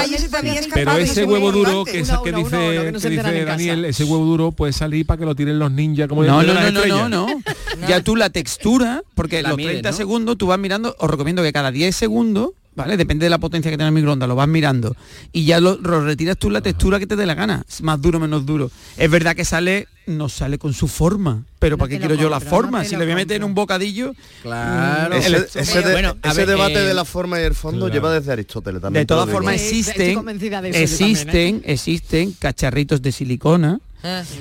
[0.74, 5.34] Pero ese huevo duro que dice Daniel, ese huevo duro puede salir para que lo
[5.34, 7.26] tiren los ninjas como No, no, no, no, no.
[7.88, 11.70] Ya tú la textura, porque los 30 segundos tú vas mirando, os recomiendo que cada
[11.70, 12.96] 10 segundos ¿vale?
[12.96, 14.96] Depende de la potencia que tenga el microondas, lo vas mirando.
[15.32, 17.64] Y ya lo, lo retiras tú la textura que te dé la gana.
[17.68, 18.70] Es más duro, menos duro.
[18.96, 21.44] Es verdad que sale, no sale con su forma.
[21.58, 22.84] Pero ¿para qué quiero yo la no forma?
[22.84, 24.14] si le voy a meter en un bocadillo.
[24.42, 25.14] Claro.
[25.14, 27.54] Ese, El- ese de- bueno, a ese ver, debate eh, de la forma y el
[27.54, 27.92] fondo claro.
[27.94, 29.02] lleva desde Aristóteles también.
[29.02, 30.70] De todas formas existen, ¿eh?
[30.74, 33.80] existen, existen cacharritos de silicona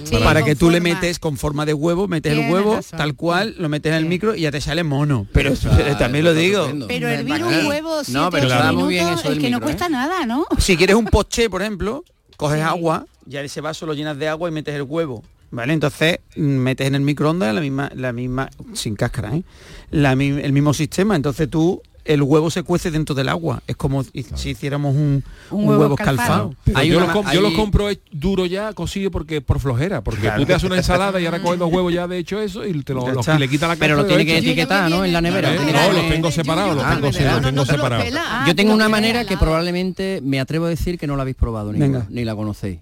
[0.04, 2.98] Sí, para que tú le metes con forma de huevo, metes el huevo razón.
[2.98, 4.10] tal cual, lo metes en el Sí.
[4.10, 5.28] micro y ya te sale mono.
[5.32, 5.54] Pero
[6.00, 6.68] también lo digo.
[6.88, 9.58] Pero hervir un huevo siete, No, pero ocho muy bien eso es que no micro,
[9.58, 9.62] ¿eh?
[9.62, 10.46] cuesta nada, ¿no?
[10.58, 12.04] Si quieres un poché, por ejemplo,
[12.38, 15.24] coges agua, ya ese vaso lo llenas de agua y metes el huevo.
[15.54, 15.74] ¿Vale?
[15.74, 19.44] Entonces mm, metes en el microondas la misma, la misma, sin cáscara, ¿eh?
[19.92, 21.16] La el mismo sistema.
[21.16, 23.62] Entonces tú, el huevo se cuece dentro del agua.
[23.68, 26.56] Es como si- si hiciéramos un, Un un huevo huevo, escalfado.
[26.66, 30.02] yo, una- lo com- yo hay- lo compro he- duro ya, cocido, porque por flojera,
[30.04, 30.40] porque Claro.
[30.42, 32.74] tú te haces una ensalada y ahora coges dos huevos ya de hecho eso y
[32.84, 33.36] te lo, Ya lo- está.
[33.36, 35.06] y le quita la Pero lo tiene que etiquetar, ¿no?
[35.06, 35.54] En la nevera.
[35.54, 35.58] ¿Eh?
[35.60, 36.86] No, los tengo separados, los
[37.16, 38.06] tengo, los separados.
[38.48, 41.72] Yo tengo una manera que probablemente me atrevo a decir que no la habéis probado
[41.74, 42.80] ni la conocéis.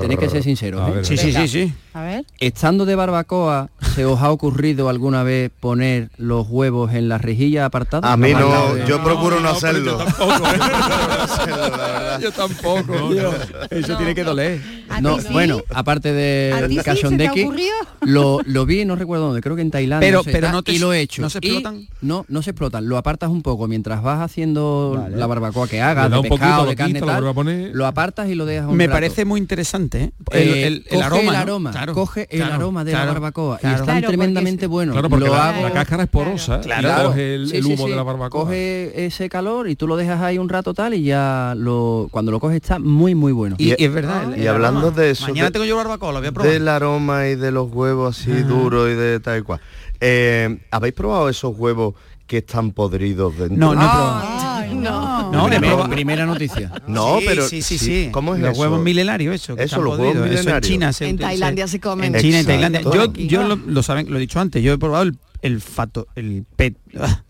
[0.00, 0.88] Tenéis que ser sinceros.
[0.96, 1.04] ¿eh?
[1.04, 1.72] Sí, sí, sí, sí.
[1.94, 2.24] A ver.
[2.38, 7.64] Estando de barbacoa, ¿se os ha ocurrido alguna vez poner los huevos en la rejilla
[7.64, 8.12] apartada?
[8.12, 10.04] A mí no, de- yo procuro no, no, pero yo hacerlo.
[12.20, 12.94] Yo tampoco.
[13.70, 14.60] Eso tiene que doler.
[14.88, 15.28] ¿A No, sí?
[15.32, 16.10] bueno, aparte
[16.52, 17.72] ¿A ti de sí se te cachondeki, ocurrió?
[18.02, 20.06] lo, lo vi, no recuerdo dónde, creo que en Tailandia.
[20.06, 21.22] Pero- no sé, pero no te- y lo he hecho.
[21.22, 21.86] ¿no se Y explotan?
[22.02, 22.86] no, no se explotan.
[22.88, 25.16] Lo apartas un poco mientras vas haciendo Vale.
[25.16, 27.70] la barbacoa que hagas, de pescado, lo de carne lo tal, vuelve a poner.
[27.74, 28.96] lo apartas y lo dejas un Me rato.
[28.96, 29.69] parece muy interesante.
[29.98, 30.12] ¿Eh?
[30.32, 31.20] El, Eh, el- el coge aroma.
[31.20, 31.38] el ¿no?
[31.38, 34.94] aroma, Claro, coge el claro, aroma de claro, la barbacoa y están tremendamente buenos.
[34.94, 36.80] Claro, porque Lo la, hago- la cáscara es porosa Claro.
[36.80, 37.08] y Claro.
[37.10, 37.90] coge el, Sí, el sí, humo sí.
[37.90, 38.40] de la barbacoa.
[38.42, 42.32] Coge ese calor y tú lo dejas ahí un rato tal y ya lo cuando
[42.32, 43.56] lo coges está muy muy bueno.
[43.58, 44.32] Y, y es verdad.
[44.32, 44.96] el- Y el hablando aroma.
[44.96, 46.52] de eso, Mañana de- tengo yo barbacoa, lo voy a probar.
[46.52, 49.60] Del aroma y de los huevos así duros y de tal y cual.
[50.00, 51.94] Eh, ¿Habéis probado esos huevos
[52.26, 53.56] que están podridos dentro?
[53.58, 54.49] No, no he probado.
[54.74, 55.32] No.
[55.32, 55.90] No, Primera- probado.
[55.90, 56.70] primera noticia.
[56.86, 58.08] No, Sí, pero sí, sí, sí.
[58.12, 58.60] ¿Cómo es los eso?
[58.60, 59.56] huevos milenarios, eso.
[59.56, 60.26] que Eso, los huevos podridos.
[60.26, 60.68] Eso en milenarios.
[60.68, 62.14] China se En Tailandia se comen.
[62.14, 62.46] En China, en.
[62.46, 62.80] Tailandia.
[62.82, 66.06] Yo, yo lo, lo saben, lo he dicho antes, yo he probado el, el fato,
[66.16, 66.76] el pet,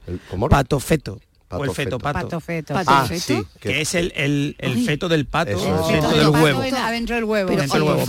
[0.06, 1.20] El- ¿Cómo pato feto.
[1.58, 1.98] O el feto feto.
[1.98, 2.18] pato.
[2.20, 2.74] Pato feto.
[2.74, 3.20] Pato Ah, feto.
[3.20, 3.42] sí.
[3.60, 6.62] Que es el, el, el feto del pato Eso, dentro Feto del huevo.
[6.62, 7.50] en- Adentro del huevo.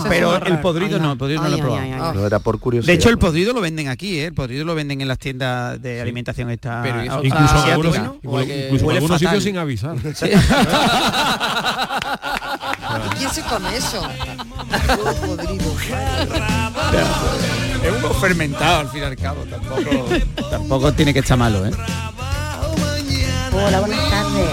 [0.08, 0.40] Pero, huevo.
[0.40, 2.14] un el podrido Ay, no, el podrido no lo he probado.
[2.14, 2.92] No era por curiosidad.
[2.92, 4.26] De hecho, el podrido lo venden aquí, ¿eh?
[4.26, 7.72] el podrido lo venden en las tiendas de alimentación esta Pero ¿y eso Incluso en
[7.72, 9.96] algunos, bueno, que- incluso en sitios sin avisar.
[9.96, 10.00] ¿Y
[13.18, 14.02] quién se come eso?
[15.26, 15.72] Podrido.
[17.82, 20.06] Es uno fermentado al fin y al cabo, tampoco,
[20.50, 21.70] tampoco tiene que estar malo, ¿eh?
[23.54, 24.48] Hola, buenas tardes,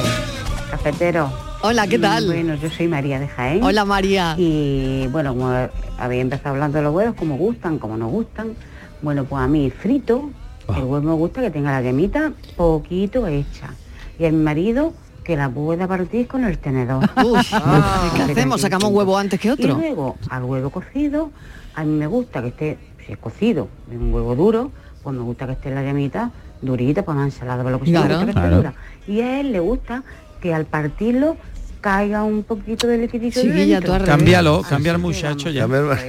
[0.72, 1.30] cafetero.
[1.62, 2.26] Hola, ¿qué tal?
[2.26, 3.64] Bueno, yo soy María de Jaén.
[3.64, 4.36] Hola María.
[4.38, 5.52] Y bueno, como
[5.98, 8.54] había empezado hablando de los huevos, como gustan, como no gustan.
[9.02, 10.30] Bueno, pues a mí frito,
[10.68, 10.76] Ah.
[10.78, 13.74] el huevo me gusta que tenga la yemita poquito hecha.
[14.20, 17.04] Y a mi marido que la pueda partir con el tenedor.
[17.26, 18.62] Uf, Ah, ¿Qué hacemos?
[18.62, 19.76] ¿Sacamos huevo antes que Y otro?
[19.76, 21.32] luego al huevo cocido,
[21.76, 24.72] a mí me gusta que esté, si es cocido, es un huevo duro,
[25.04, 28.02] pues me gusta que esté la yemita durita para una ensalada, para lo que sea,
[28.04, 28.74] me Claro.
[29.08, 30.04] Y a él le gusta
[30.42, 31.38] que al partirlo
[31.82, 33.80] caiga un poquito de liquidito revés.
[34.06, 35.68] Cámbialo, cambia al muchacho ya.
[35.68, 36.00] Pues,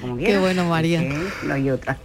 [0.00, 1.02] como quiera, bueno, María.
[1.44, 1.96] No hay otra.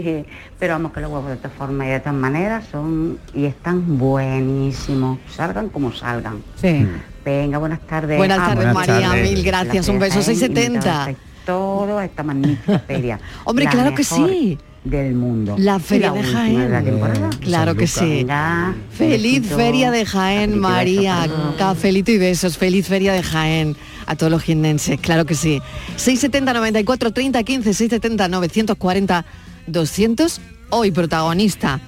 [0.00, 0.24] Eh,
[0.60, 3.98] pero vamos que los huevos de esta forma y de esta manera son y están
[3.98, 6.40] buenísimos, salgan como salgan.
[6.56, 6.86] Sí.
[7.24, 8.16] Venga, buenas tardes.
[8.16, 9.30] Buenas Ah, tardes buenas María, tardes.
[9.32, 10.66] mil gracias, un beso, Jaén, 670.
[10.76, 13.18] invitados a Todo esta magnífica feria.
[13.44, 14.58] Hombre, La claro que sí.
[14.88, 15.54] Del mundo.
[15.58, 16.60] La feria de última Jaén.
[16.60, 17.30] de la temporada.
[17.40, 18.04] Claro que sí.
[18.18, 19.56] Venga, Feliz besito.
[19.56, 21.28] feria de Jaén, María.
[21.58, 22.56] Cafelito y besos.
[22.56, 25.60] Feliz feria de Jaén a todos los jiennenses, claro que sí.
[25.96, 29.24] 670 94 30 15 670 940
[29.66, 30.40] 200.
[30.70, 31.80] Hoy protagonista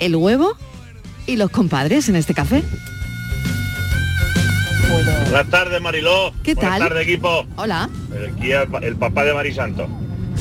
[0.00, 0.56] el huevo
[1.26, 2.64] y los compadres en este café.
[5.30, 6.32] Buenas tardes, Mariló.
[6.42, 6.88] ¿Qué Buenas tal?
[6.88, 7.46] tardes, equipo.
[7.56, 7.88] Hola.
[8.36, 9.86] Aquí el, el papá de Marisanto.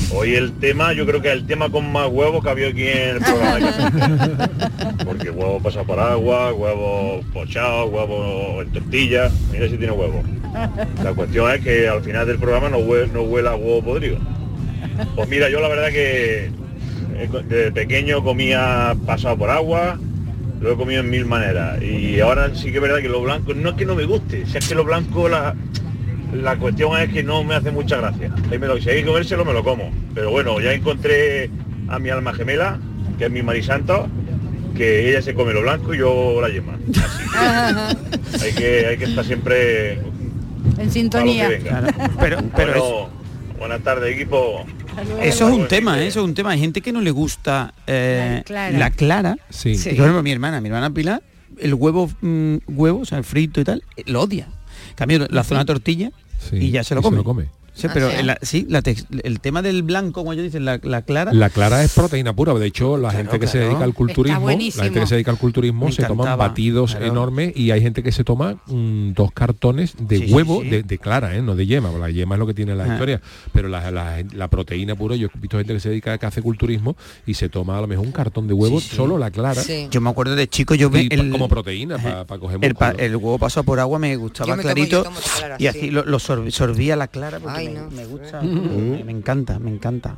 [0.09, 3.15] Hoy el tema, yo creo que el tema con más huevos que había aquí en
[3.15, 4.49] el programa.
[5.05, 9.29] Porque huevo pasa por agua, huevo pochado, huevo en tortilla.
[9.51, 10.23] Mira si tiene huevo.
[11.03, 14.17] La cuestión es que al final del programa no huele, no huele a huevo podrido.
[15.15, 19.99] Pues mira, yo la verdad que eh, desde pequeño comía pasado por agua,
[20.61, 21.81] lo he comido en mil maneras.
[21.83, 24.45] Y ahora sí que es verdad que lo blanco, no es que no me guste,
[24.45, 25.53] si es que lo blanco la,
[26.33, 28.31] la cuestión es que no me hace mucha gracia.
[28.51, 29.91] Ahí me lo, si hay que comérselo me lo como.
[30.13, 31.49] Pero bueno, ya encontré
[31.87, 32.79] a mi alma gemela,
[33.17, 34.07] que es mi marisanto,
[34.75, 36.77] que ella se come lo blanco y yo la yema.
[38.33, 41.49] Así que hay que, hay que estar siempre En para lo que sintonía.
[41.49, 41.93] venga.
[42.19, 43.09] Pero, pero Bueno,
[43.59, 44.65] buenas tardes equipo.
[45.21, 46.07] Eso es un tema, ¿eh?
[46.07, 46.51] eso es un tema.
[46.51, 48.77] Hay gente que no le gusta eh, La clara.
[48.77, 49.37] la clara.
[49.49, 49.75] Sí.
[49.75, 49.89] Sí.
[49.91, 51.21] Y, por ejemplo, mi hermana, mi hermana Pilar,
[51.59, 54.47] el huevo, mm, huevo, o sea, el frito y tal, eh, lo odia.
[54.97, 56.11] Cambio la zona tortilla
[56.49, 57.23] Sí, y ya se lo come.
[57.23, 57.47] come.
[57.77, 60.79] Sí, Ah, pero la- sí, la tex- el tema del blanco, como ellos dicen, la,
[60.83, 61.31] la clara.
[61.31, 62.53] La clara es proteína pura.
[62.55, 65.37] De hecho, la gente que se dedica al culturismo, la gente que se dedica al
[65.37, 67.05] culturismo Me se toman batidos claro.
[67.05, 70.69] enormes y hay gente que se toma mm, dos cartones de Sí, huevo sí.
[70.69, 71.41] De, de clara, ¿eh?
[71.41, 71.89] no de yema.
[71.89, 72.93] porque La yema es lo que tiene la Ah.
[72.93, 73.21] historia.
[73.53, 76.41] Pero la, la- la proteína pura, yo he visto gente que se dedica que hace
[76.41, 78.95] culturismo y se toma a lo mejor un cartón de huevo, Sí, sí.
[78.95, 79.61] solo la clara.
[79.61, 79.87] Sí.
[79.91, 83.15] Yo me acuerdo de chico, yo pa- el, como proteína para coger el, pa- el
[83.15, 85.67] huevo pasado por agua me Yo gustaba tomo- clarito yo tomo clara, y sí.
[85.67, 87.89] así lo, lo sorb- sorbía la clara porque Ay, no.
[87.91, 90.17] me gusta, me, me encanta, me encanta.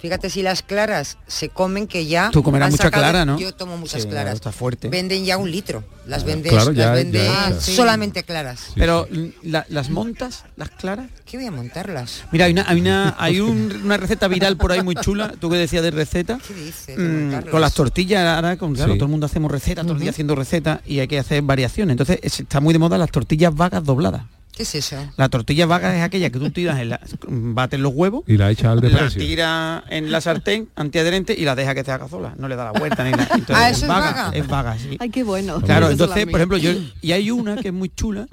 [0.00, 3.38] Fíjate si las claras se comen que ya Tú comerás mucha sacado- clara, ¿no?
[3.38, 4.32] Yo tomo muchas Sí, claras.
[4.32, 4.88] está fuerte.
[4.88, 5.84] Venden ya un litro.
[6.06, 7.60] Las venden, claro, ya- las venden ya- ya.
[7.60, 8.60] solamente claras.
[8.60, 9.34] Sí, Pero sí.
[9.42, 11.10] la- las montas, las claras.
[11.26, 12.24] ¿Qué voy a montarlas?
[12.32, 15.50] Mira, hay una, hay una, hay un- una receta viral por ahí muy chula, tú
[15.50, 16.96] que decías de receta, ¿Qué dices?
[16.98, 18.98] mm, con las tortillas, ahora con, claro, Sí.
[18.98, 21.92] todo el mundo hacemos recetas, todo el día haciendo recetas y hay que hacer variaciones.
[21.92, 24.22] Entonces es- está muy de moda las tortillas vagas dobladas.
[24.60, 24.96] ¿Qué es eso?
[25.16, 28.50] La tortilla vaga es aquella que tú tiras, en la, bates los huevos, Y la
[28.50, 29.18] echa al la desprecio.
[29.22, 32.64] tira en la sartén antiadherente y la deja que se haga sola, no le da
[32.70, 33.24] la vuelta ni nada.
[33.36, 34.30] Entonces, Ah, ¿eso es vaga?
[34.34, 34.98] Es vaga, sí.
[35.00, 35.62] Ay, qué bueno.
[35.62, 38.28] Claro, la entonces, por ejemplo, yo y hay una que es muy chula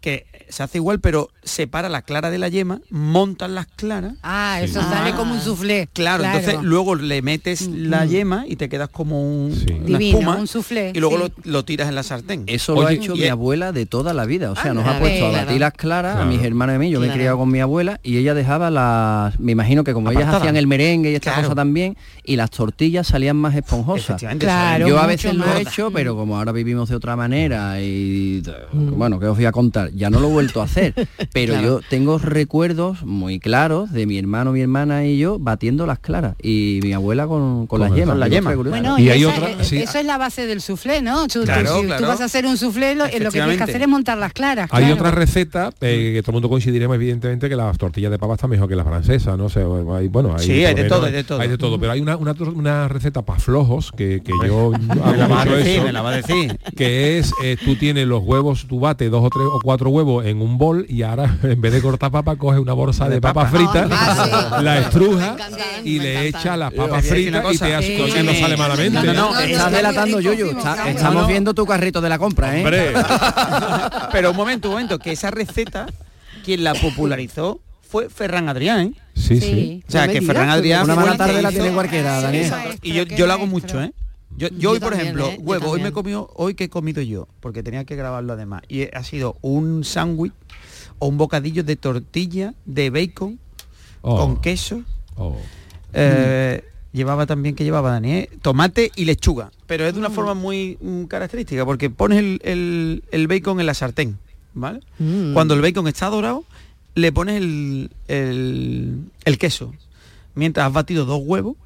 [0.00, 4.14] que se hace igual, pero separa la clara de la yema, montan las claras.
[4.22, 4.66] Ah, Sí.
[4.70, 5.88] eso sale como un soufflé.
[5.92, 9.66] Claro, entonces luego le metes la yema y te quedas como un, Sí.
[9.74, 11.32] una Divino, espuma un soufflé, y luego sí.
[11.44, 12.44] lo, lo tiras en la sartén.
[12.46, 14.50] Eso lo ha hecho mi es- abuela de toda la vida.
[14.50, 15.46] O sea, nos ha puesto a claro.
[15.46, 16.90] batir las claras, a mis hermanos y a mí.
[16.90, 19.38] Yo me he criado con mi abuela y ella dejaba las...
[19.40, 21.48] Me imagino que como ellas hacían el merengue y esta Claro.
[21.48, 24.22] cosa también, y las tortillas salían más esponjosas.
[24.38, 24.86] Claro.
[24.88, 28.96] Yo a veces lo he hecho, pero como ahora vivimos de otra manera y Mm.
[28.96, 30.92] bueno, que os voy a contar, ya no lo vuelto a hacer,
[31.32, 31.66] pero Claro.
[31.66, 36.34] yo tengo recuerdos muy claros de mi hermano, mi hermana y yo batiendo las claras
[36.42, 38.10] y mi abuela con, con Con las yemas.
[38.10, 38.54] con la yema.
[38.54, 39.78] Bueno, Y y, hay esa- otra- sí.
[39.78, 41.26] eso es la base del soufflé, ¿no?
[41.28, 42.02] Tú, Claro, si claro.
[42.02, 44.32] tú vas a hacer un soufflé, lo, lo que tienes que hacer es montar las
[44.34, 44.68] claras.
[44.72, 44.94] Hay claro.
[44.96, 48.50] otra receta eh, que todo el mundo coincidiremos evidentemente que las tortillas de papa están
[48.50, 51.24] mejor que las francesas, no sé, hay, bueno, hay, Sí, hay de todo, hay de
[51.24, 51.40] todo.
[51.40, 54.92] Hay de todo, pero hay una, una, una receta para flojos que, que yo Me
[55.00, 56.58] hago la va a decir, eso, me la va a decir.
[56.76, 60.25] que es eh, tú tienes los huevos, tú bates dos o tres o cuatro huevos
[60.26, 63.20] en un bol y ahora en vez de cortar papa coges una bolsa de, De
[63.20, 63.56] papa, papa.
[63.56, 64.64] frita, Ah, sí.
[64.64, 65.36] la Me estruja
[65.84, 67.78] y le echa las papas fritas y te cosa.
[67.78, 68.12] hace Sí.
[68.12, 69.02] que no sale malamente.
[69.02, 72.56] No, no, no, Estás delatando, rico, Está- estamos no, viendo tu carrito de la compra,
[72.56, 72.64] ¿eh?
[72.64, 72.92] Hombre,
[74.12, 75.86] Pero un momento, un momento, que esa receta,
[76.44, 78.92] quien la popularizó fue Ferran Adrián, ¿eh?
[79.14, 79.46] sí, sí.
[79.46, 79.84] Sí.
[79.86, 82.52] O sea, que Ferran Adrián Una fue mala tarde la tiene cualquiera, Daniel.
[82.82, 83.92] Y yo, yo lo hago mucho, ¿eh?
[84.36, 85.38] Yo, yo Yo hoy, por también, ejemplo, ¿eh?
[85.40, 88.82] Huevo, hoy me comido, hoy que he comido yo, porque tenía que grabarlo además, y
[88.94, 90.32] ha sido un sándwich
[90.98, 93.38] o un bocadillo de tortilla de bacon
[94.02, 94.82] Oh, con queso.
[95.16, 95.36] oh.
[95.92, 100.78] eh, Llevaba también que llevaba Daniel, tomate y lechuga, pero es de una forma muy
[100.80, 104.16] mm, característica, porque pones el, el- el bacon en la sartén,
[104.54, 104.80] ¿vale?
[104.98, 105.34] Mm.
[105.34, 106.44] Cuando el bacon está dorado,
[106.94, 109.74] le pones el, el- el queso.
[110.34, 111.56] Mientras has batido dos huevos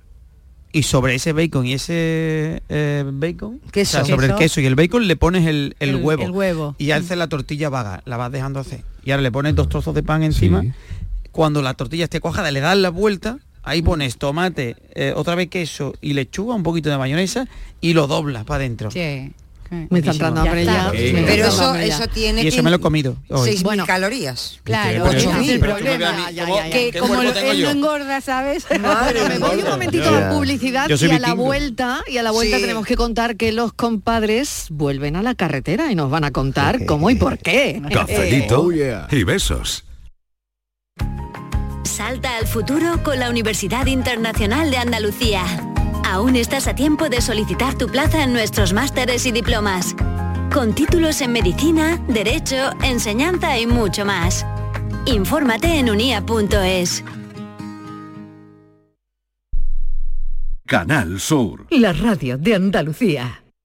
[0.73, 3.99] y sobre ese bacon y ese eh, bacon, Queso.
[4.01, 4.39] o sea, sobre el Queso.
[4.39, 6.23] queso y el bacon le pones el, el El- huevo.
[6.23, 6.75] el huevo.
[6.79, 8.83] Y haces la tortilla vaga, la vas dejando hacer.
[9.05, 10.63] Y ahora le pones dos trozos de pan encima.
[10.63, 10.73] Sí.
[11.33, 15.49] Cuando la tortilla esté cuajada, le das la vuelta, ahí pones tomate, eh, otra vez
[15.49, 17.47] queso y lechuga, un poquito de mayonesa
[17.81, 18.91] y lo doblas para adentro.
[18.91, 19.33] Sí.
[19.71, 20.91] Me está entrando hambre Ya está.
[20.91, 21.13] Sí.
[21.27, 23.51] Pero eso, eso tiene Y eso me lo he comido hoy.
[23.51, 23.87] 6.000 Bueno.
[23.87, 24.59] calorías.
[24.65, 26.27] Claro, ese es el problema.
[26.27, 26.71] ves- Ya, ¿cómo- ya, ya.
[26.71, 27.65] Que como lo- él yo?
[27.67, 28.67] no engorda, ¿sabes?
[28.81, 30.29] Madre Me voy un momentito Ya.
[30.29, 32.63] a publicidad y a la vuelta y a la vuelta Sí.
[32.63, 36.85] tenemos que contar que los compadres vuelven a la carretera y nos van a contar
[36.87, 37.81] cómo y por qué.
[37.93, 39.07] Cafelito Oh, yeah.
[39.11, 39.85] y besos.
[41.85, 45.45] Salta al futuro con la Universidad Internacional de Andalucía.
[46.11, 49.95] Aún estás a tiempo de solicitar tu plaza en nuestros másteres y diplomas.
[50.53, 54.45] Con títulos en medicina, derecho, enseñanza y mucho más.
[55.07, 57.05] Infórmate en unia.es.
[60.67, 61.67] Canal Sur.
[61.71, 63.45] La radio de Andalucía.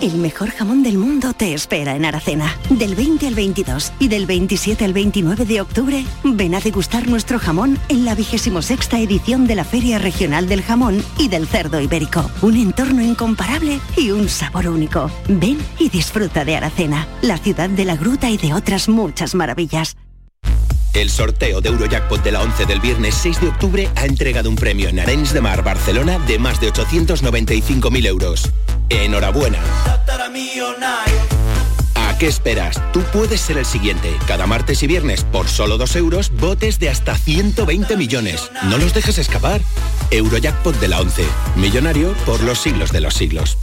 [0.00, 2.56] El mejor jamón del mundo te espera en Aracena.
[2.70, 7.40] Del 20 al 22 y del 27 al 29 de octubre, ven a degustar nuestro
[7.40, 12.30] jamón en la 26 edición de la Feria Regional del Jamón y del Cerdo Ibérico.
[12.42, 15.10] Un entorno incomparable y un sabor único.
[15.26, 19.96] Ven y disfruta de Aracena, la ciudad de la gruta y de otras muchas maravillas.
[20.94, 24.56] El sorteo de Eurojackpot de la 11 del viernes 6 de octubre ha entregado un
[24.56, 28.52] premio en Arenys de Mar, Barcelona, de más de 895.000 euros.
[28.90, 29.58] Enhorabuena.
[31.94, 32.80] ¿A qué esperas?
[32.92, 34.16] Tú puedes ser el siguiente.
[34.26, 38.50] Cada martes y viernes, por solo 2 euros, botes de hasta 120 millones.
[38.64, 39.60] No los dejes escapar.
[40.10, 41.22] Eurojackpot de la 11.
[41.56, 43.58] Millonario por los siglos de los siglos.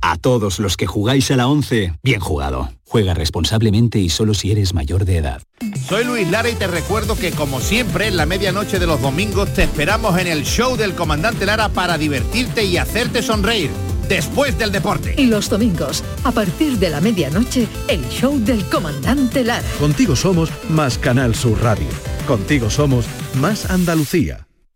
[0.00, 2.70] A todos los que jugáis a la 11, bien jugado.
[2.86, 5.42] Juega responsablemente y solo si eres mayor de edad.
[5.88, 9.54] Soy Luis Lara y te recuerdo que como siempre en la medianoche de los domingos
[9.54, 13.70] te esperamos en el show del comandante Lara para divertirte y hacerte sonreír
[14.08, 15.14] después del deporte.
[15.16, 19.64] Y los domingos, a partir de la medianoche, el show del comandante Lara.
[19.78, 21.88] Contigo somos más Canal Sur Radio.
[22.26, 24.43] Contigo somos más Andalucía.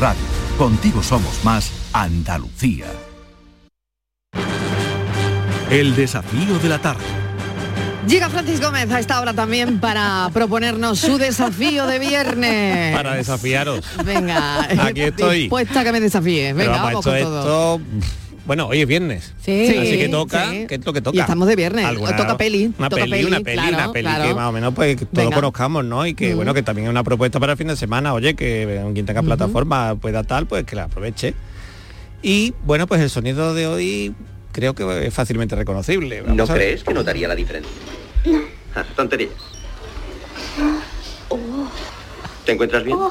[0.00, 0.22] Radio.
[0.58, 2.86] Contigo somos más Andalucía.
[5.70, 7.02] El desafío de la tarde.
[8.06, 12.94] Llega Francis Gómez a esta hora también para proponernos su desafío de viernes.
[12.94, 13.80] Para desafiaros.
[14.04, 15.38] Venga, Aquí estoy.
[15.42, 16.54] dispuesta a que me desafíes.
[16.54, 17.74] Pero Venga, vamos, esto, con todo.
[17.76, 17.80] esto-
[18.46, 19.32] bueno, hoy es viernes.
[19.42, 19.74] Sí.
[19.78, 20.66] Así que toca, Sí.
[20.68, 21.16] ¿qué es lo que toca?
[21.16, 21.84] Y estamos de viernes.
[21.84, 22.72] Alguna- Toca peli.
[22.78, 24.24] Una toca peli, una peli, claro, una peli claro.
[24.28, 25.34] que más o menos pues que todos Venga.
[25.36, 26.06] conozcamos, ¿no?
[26.06, 26.36] Y que Mm.
[26.36, 29.22] bueno, que también es una propuesta para el fin de semana, oye, que quien tenga
[29.22, 31.34] plataforma pueda tal, pues que la aproveche.
[32.22, 34.14] Y bueno, pues el sonido de hoy
[34.52, 36.22] creo que es fácilmente reconocible.
[36.22, 37.70] Vamos ¿No crees que notaría la diferencia?
[38.74, 39.30] Ah, tonterías.
[42.44, 42.96] ¿Te encuentras bien?
[42.98, 43.10] Oh,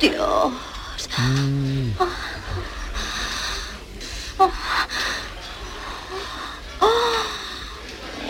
[0.00, 0.52] Dios.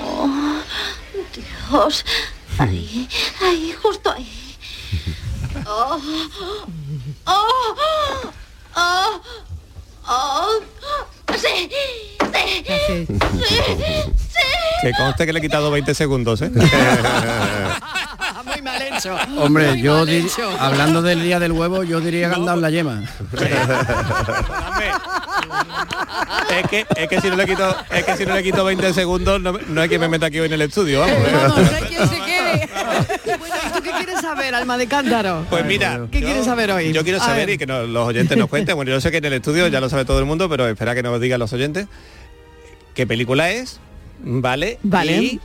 [0.02, 0.60] Oh,
[1.32, 2.04] Dios.
[2.58, 3.08] Ahí,
[3.40, 4.56] ahí, justo ahí.
[5.66, 6.00] Oh,
[7.26, 8.32] oh,
[8.76, 9.20] oh,
[10.06, 10.60] oh.
[11.36, 11.70] Sí,
[12.86, 13.06] sí, sí,
[13.48, 14.12] sí.
[14.82, 16.50] Que conste que le he quitado 20 segundos, ¿eh?
[18.44, 19.14] Muy mal hecho.
[19.38, 20.50] Hombre, Muy yo dir- hecho.
[20.58, 23.02] hablando del día del huevo, yo diría que han dado la yema.
[26.50, 28.92] es, que, es que si no le quito, es que si no le quito 20
[28.94, 31.16] segundos, no, no hay que me meta aquí hoy en el estudio, vamos.
[31.88, 32.39] ¿Quién se quede?
[34.40, 35.46] Saber, alma de cántaro?
[35.50, 36.92] Pues mira, ¿Qué quieres saber hoy?
[36.92, 37.54] Yo quiero A saber ver.
[37.54, 38.76] y que nos- los oyentes nos cuenten.
[38.76, 40.94] Bueno, yo sé que en el estudio ya lo sabe todo el mundo, pero espera
[40.94, 41.86] que nos digan los oyentes
[42.94, 43.80] qué película es,
[44.22, 44.78] ¿vale?
[44.82, 45.16] Vale.
[45.22, 45.40] Y,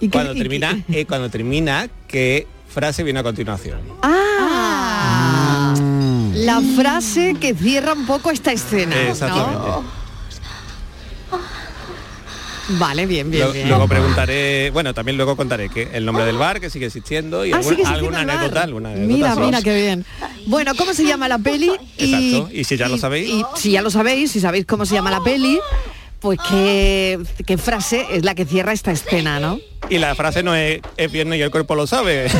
[0.00, 3.80] ¿Y qué- cuando y termina, eh, cuando termina, qué frase viene a continuación.
[4.02, 5.74] Ah,
[6.34, 8.94] la frase que cierra un poco esta escena.
[9.20, 9.84] ¿no?
[12.68, 13.68] Vale, bien, bien, Luego, bien.
[13.68, 17.52] luego preguntaré, bueno, también luego contaré que el nombre del bar que sigue existiendo y
[17.52, 19.14] Ah, alguna, sigue existiendo alguna anécdota, alguna anécdota.
[19.14, 20.04] Mira, mira qué bien.
[20.46, 21.70] Bueno, ¿cómo se llama la peli?
[21.96, 22.48] Y, Exacto.
[22.52, 23.28] Y si ya lo sabéis.
[23.30, 25.60] y si ya lo sabéis, si sabéis cómo se llama la peli,
[26.20, 29.60] pues qué, qué frase es la que cierra esta escena, ¿no?
[29.88, 32.26] Y la frase no es es viernes y el cuerpo lo sabe.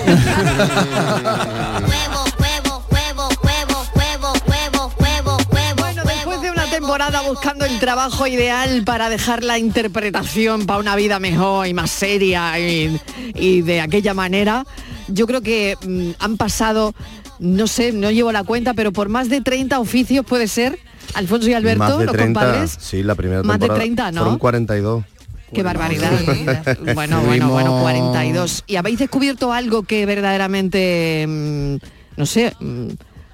[6.97, 11.91] temporada buscando el trabajo ideal para dejar la interpretación para una vida mejor y más
[11.91, 12.99] seria y,
[13.35, 14.65] y de aquella manera,
[15.07, 16.95] yo creo que mm, han pasado,
[17.39, 20.79] no sé, no llevo la cuenta, pero por más de 30 oficios puede ser
[21.13, 22.79] Alfonso y Alberto, más de los 30, compadres.
[22.81, 24.21] sí, la primera Más de temporada 30, ¿no?
[24.23, 25.05] Fueron 42.
[25.53, 26.13] Qué barbaridad.
[26.95, 28.65] bueno, bueno, bueno, Fuimos- 42.
[28.69, 31.77] ¿Y habéis descubierto algo que verdaderamente, mm,
[32.17, 32.89] no sé, mm,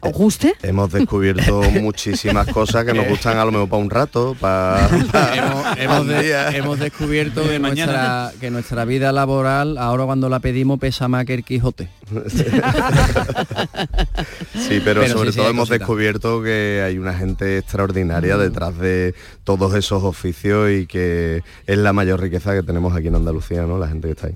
[0.05, 0.55] os guste?
[0.63, 4.89] Hemos descubierto muchísimas cosas que nos gustan a lo mejor para un rato, para,
[5.37, 6.49] hemos, hemos de- día.
[6.57, 7.93] hemos descubierto que mañana.
[7.93, 11.89] nuestra, que nuestra vida laboral, ahora cuando la pedimos, pesa más que el Quijote.
[12.29, 12.45] Sí,
[14.85, 19.75] pero, Pero sobre sí, todo hemos descubierto que hay una gente extraordinaria detrás de todos
[19.75, 23.79] esos oficios y que es la mayor riqueza que tenemos aquí en Andalucía, ¿no?
[23.79, 24.35] La gente que está ahí.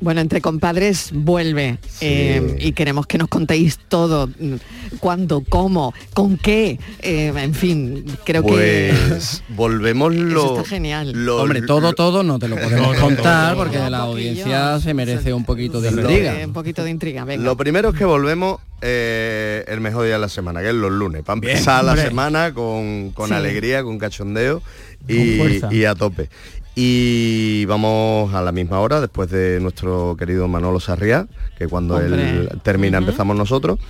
[0.00, 4.54] Bueno, entre compadres vuelve eh, y queremos que nos contéis todo, mm,
[5.00, 10.40] cuándo, cómo, con qué, eh, en fin, creo que Pues volvemos lo...
[10.44, 11.10] eso está genial.
[11.12, 15.44] lo- Hombre, todo, todo no te lo podemos contar porque la audiencia se merece un
[15.44, 16.36] poquito de intriga.
[16.46, 17.42] Un poquito de intriga, venga.
[17.42, 20.92] Lo primero es que volvemos eh, el mejor día de la semana, que es los
[20.92, 23.34] lunes, para Bien, empezar la semana con, con Sí.
[23.34, 24.62] alegría, con cachondeo
[25.08, 26.28] y, y a tope.
[26.80, 31.26] Y vamos a la misma hora, después de nuestro querido Manolo Sarriá,
[31.58, 32.42] que cuando Hombre.
[32.42, 33.80] él termina empezamos nosotros.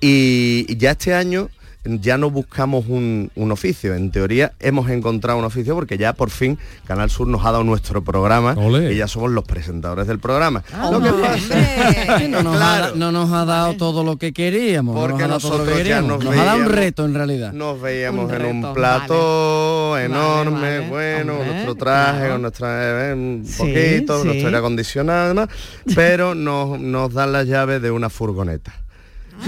[0.00, 1.50] Y ya este año
[1.84, 6.30] ya no buscamos un, un oficio, en teoría hemos encontrado un oficio porque ya por
[6.30, 6.56] fin
[6.86, 8.54] Canal Sur nos ha dado nuestro programa
[8.90, 10.62] y ya somos los presentadores del programa.
[10.90, 14.94] Lo que pasa Que no, nos ha, no nos ha dado todo lo que queríamos.
[14.94, 16.24] no Porque nos que nosotros ya queríamos.
[16.24, 17.52] nos ha dado un reto en realidad.
[17.52, 20.04] Nos veíamos Un en un plato vale.
[20.06, 22.32] enorme, Vale, vale, bueno, hombre, nuestro traje, claro.
[22.34, 24.26] con nuestra eh, un Sí, poquito, sí.
[24.26, 25.48] nuestro aire acondicionado además,
[25.94, 28.72] pero nos, nos dan las llaves de una furgoneta.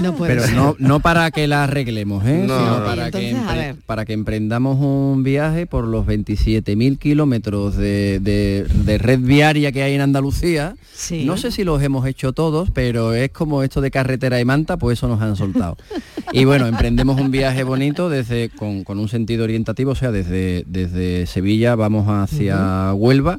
[0.02, 0.54] No puede Pero ser.
[0.56, 2.44] no, no para que la arreglemos, ¿eh?
[2.46, 2.84] No, sino no.
[2.84, 9.20] para, que Entonces, para emprendamos un viaje por los 27.000 kilómetros de, de- de red
[9.20, 10.74] viaria que hay en Andalucía.
[10.92, 11.24] Sí.
[11.24, 14.76] No sé si los hemos hecho todos, pero es como esto de carretera y manta,
[14.76, 15.76] pues eso nos han soltado.
[16.32, 20.64] y bueno, emprendemos un viaje bonito desde con, con un sentido orientativo, o sea, desde,
[20.66, 23.38] desde Sevilla vamos hacia Huelva.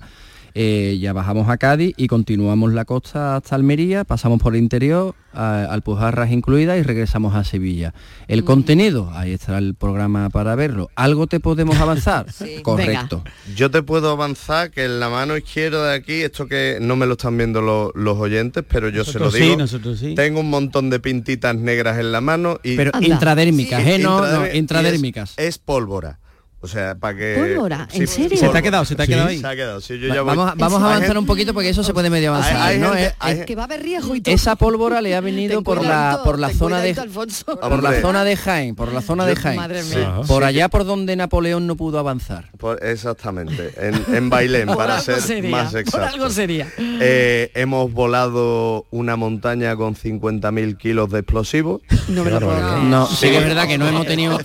[0.58, 5.14] Eh, ya bajamos a Cádiz y continuamos la costa hasta Almería, pasamos por el interior,
[5.34, 7.94] a- Alpujarras incluidas y regresamos a Sevilla.
[8.30, 10.90] El contenido, ahí está el programa para verlo.
[10.96, 12.28] ¿Algo te podemos avanzar?
[12.64, 13.22] Correcto.
[13.56, 17.06] Yo te puedo avanzar que en la mano izquierda de aquí, esto que no me
[17.06, 19.60] lo están viendo lo- los oyentes, pero yo Nosotros se sí, lo digo.
[19.62, 20.16] nosotros sí.
[20.16, 23.06] Tengo un montón de pintitas negras en la mano y Pero Anda.
[23.08, 24.00] intradérmicas, ¿eh?
[24.00, 25.34] No- no, Intradérmicas, y intradérmicas.
[25.36, 26.20] Es, es pólvora.
[26.66, 27.88] O sea, para que ¿Pólvora?
[27.94, 28.38] ¿En serio?
[28.40, 29.40] Se te ha quedado, se te ha Sí, quedado ahí.
[29.40, 30.36] Se ha quedado, sí, yo ya voy.
[30.36, 32.56] vamos a, vamos a avanzar gente- un poquito porque eso se puede medio avanzar.
[32.58, 32.88] Hay- hay ¿no?
[32.90, 34.34] gente- Es- hay- Que va a haber riesgo y todo.
[34.34, 37.46] esa pólvora le ha venido por la por la zona de Alfonso.
[37.60, 39.58] por la zona de Jaén, por la zona de Jaén.
[39.58, 39.96] Madre Sí.
[39.98, 40.16] mía.
[40.28, 42.50] Por Sí, allá por donde Napoleón no pudo avanzar.
[42.58, 46.14] Por- exactamente, en, en Bailén, Por para ser sería, más por exacto.
[46.16, 46.68] algo sería.
[46.80, 51.82] Eh, hemos volado una montaña con 50.000 kilos de explosivos.
[52.08, 52.24] No.
[52.26, 54.40] No, sí es verdad que no hemos tenido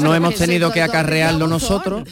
[0.00, 2.02] no hemos tenido que acarrearlo nosotros.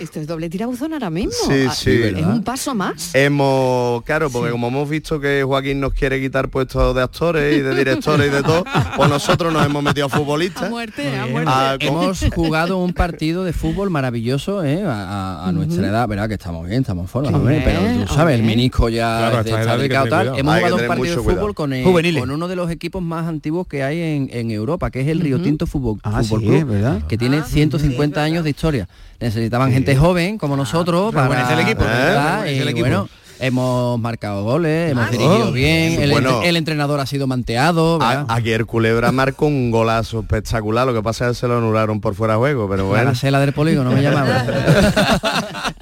[0.00, 1.32] Esto es doble tirabuzón ahora mismo.
[1.48, 1.90] Sí, Ah, sí.
[2.02, 3.14] Es un paso más.
[3.14, 7.60] Hemos, claro, porque como hemos visto que Joaquín nos quiere quitar puestos de actores y
[7.60, 8.64] de directores y de todo,
[8.96, 10.68] pues nosotros nos hemos metido a futbolistas.
[10.70, 14.82] muerte, a Ah, Hemos jugado un partido de fútbol maravilloso ¿eh?
[14.84, 14.90] a,
[15.44, 18.38] a- a nuestra edad, verdad que estamos bien, estamos en forma, hombre, pero tú sabes,
[18.38, 20.20] el menisco ya Claro, a es de esta estar edad hay que delicado, tener tal.
[20.26, 20.38] cuidado.
[20.40, 21.54] Hemos Hay jugado un partido de fútbol cuidado.
[21.54, 22.20] con, el- Juveniles.
[22.20, 25.20] con uno de los equipos más antiguos que hay en, en Europa, que es el
[25.20, 27.02] Río Tinto Fútbol, Ah, Fútbol sí, Club, verdad.
[27.06, 28.88] que tiene 150 años de historia.
[29.20, 32.80] Necesitaban gente joven como nosotros para rejuvenecer el Y equipo.
[32.80, 33.08] bueno,
[33.40, 36.30] hemos marcado goles, hemos dirigido Oh, bien, el, bueno.
[36.36, 38.00] entre- el entrenador ha sido manteado.
[38.00, 41.58] A- Aquí el Culebra marcó un golazo espectacular, lo que pasa es que se lo
[41.58, 43.04] anularon por fuera de juego, pero La bueno.
[43.06, 44.44] gacela del polígono me llamaba.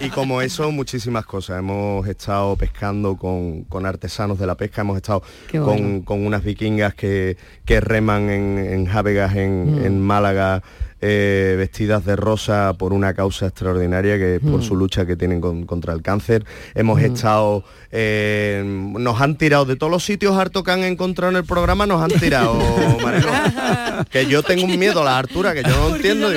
[0.01, 1.59] Y como eso, muchísimas cosas.
[1.61, 5.23] Hemos estado pescando con, con artesanos de la pesca, hemos estado
[5.53, 9.85] con, con unas vikingas que, que reman en, en Jávegas, en, Mm.
[9.85, 10.63] en Málaga,
[11.03, 14.63] eh, vestidas de rosa por una causa extraordinaria que es por Mm.
[14.63, 16.45] su lucha que tienen con- contra el cáncer.
[16.75, 17.05] Hemos Mm.
[17.05, 21.45] estado, eh, nos han tirado de todos los sitios hartos que han encontrado en el
[21.45, 22.57] programa, nos han tirado,
[24.11, 26.31] que yo tengo un miedo a las alturas que yo no entiendo.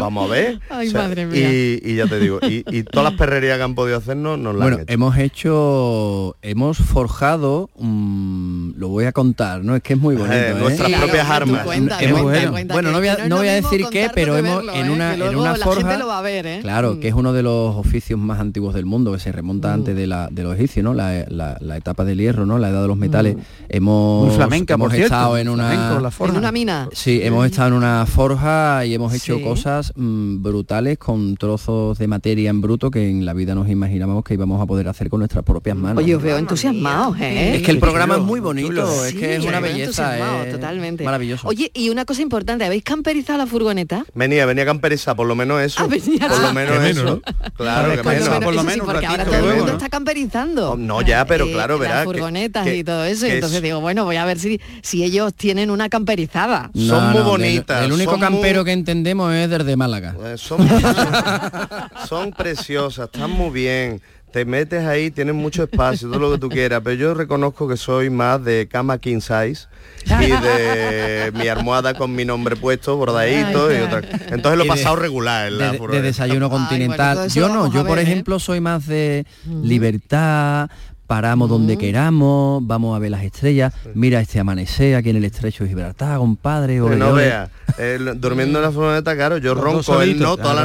[0.00, 0.60] Vamos a ver.
[0.68, 1.52] Ay, madre mía.
[1.52, 4.54] Y, y ya te digo, y, y todas las perrerías que han podido hacernos nos
[4.54, 4.92] las Bueno, han hecho.
[4.92, 9.76] hemos hecho, hemos forjado, mm, lo voy a contar, ¿no?
[9.76, 10.34] Es que es muy bonito.
[10.34, 10.54] Eh, ¿eh?
[10.58, 11.64] nuestras Claro, propias armas.
[11.64, 14.36] cuenta, Hemos- cuenta, bueno, cuenta, bueno, no voy a, no voy a decir qué, pero
[14.36, 14.90] hemos verlo, en ¿eh?
[14.90, 16.58] una, en una la forja, gente lo va a ver, ¿eh?
[16.62, 17.00] claro, Mm.
[17.00, 20.06] que es uno de los oficios más antiguos del mundo, que se remonta antes de
[20.06, 20.94] la de los egipcios, ¿no?
[20.94, 22.58] La, la- la etapa del hierro, ¿no?
[22.58, 23.36] La edad de los metales.
[23.68, 25.68] Hemos, Muy flamenca, hemos por estado en una
[25.98, 26.24] Flamenco.
[26.26, 26.88] En una mina.
[26.92, 29.42] Sí, hemos estado en una forja y hemos hecho Sí.
[29.42, 34.24] cosas mm, brutales con trozos de materia en bruto que en la vida nos imaginábamos
[34.24, 36.02] que íbamos a poder hacer con nuestras propias manos.
[36.02, 37.56] Oye, os veo entusiasmados, ¿eh?
[37.56, 41.04] es que el programa es muy bonito, es que es una belleza, es totalmente.
[41.04, 41.48] maravilloso.
[41.48, 43.81] Oye, y una cosa importante, ¿habéis camperizado la furgoneta?
[44.14, 45.82] Venía, venía camperizada, por lo menos eso.
[45.82, 47.04] Ah, venía por lo menos eso.
[47.04, 47.20] menos,
[47.56, 48.28] Claro, que Por lo menos.
[48.40, 50.76] menos, eso sí, porque ahora todo el mundo está camperizando.
[50.76, 51.94] No, ya, pero Eh, claro, verás.
[51.96, 53.26] Las que- furgonetas que- y todo eso.
[53.26, 56.70] y entonces es- digo, bueno, voy a ver si, si ellos tienen una camperizada.
[56.74, 60.14] Son muy bonitas, El, único son campero muy- que entendemos es desde Málaga.
[60.24, 60.58] Eh, Son,
[62.08, 64.00] son preciosas, están muy bien.
[64.32, 67.76] Te metes ahí, tienes mucho espacio, todo lo que tú quieras, pero yo reconozco que
[67.76, 69.66] soy más de cama king size
[70.06, 73.98] y de mi almohada con mi nombre puesto, bordadito y otra.
[74.30, 77.28] Entonces lo he de- pasado regular en la de, de desayuno continental.
[77.28, 78.10] yo no, yo por ver, ¿eh?
[78.10, 79.26] ejemplo soy más de
[79.62, 80.70] libertad,
[81.06, 85.64] paramos donde queramos, vamos a ver las estrellas, mira este amanecer aquí en el estrecho
[85.64, 86.74] de Gibraltar, compadre.
[86.76, 87.24] Que ole, no ole.
[87.26, 87.50] veas.
[87.78, 90.64] Él, durmiendo en la furgoneta, claro, yo ronco, él no, toda la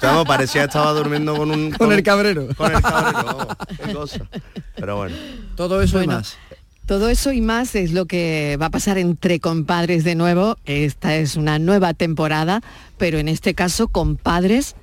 [0.00, 1.70] Chamo, parecía que estaba durmiendo con un...
[1.72, 2.48] Con el cabrero.
[2.56, 4.20] Con el cabrero, oh, qué cosa.
[4.76, 5.16] Pero bueno.
[5.56, 6.36] Todo eso Bueno, y más.
[6.86, 10.56] Todo eso y más es lo que va a pasar entre compadres de nuevo.
[10.64, 12.62] Esta es una nueva temporada,
[12.96, 14.74] pero en este caso compadres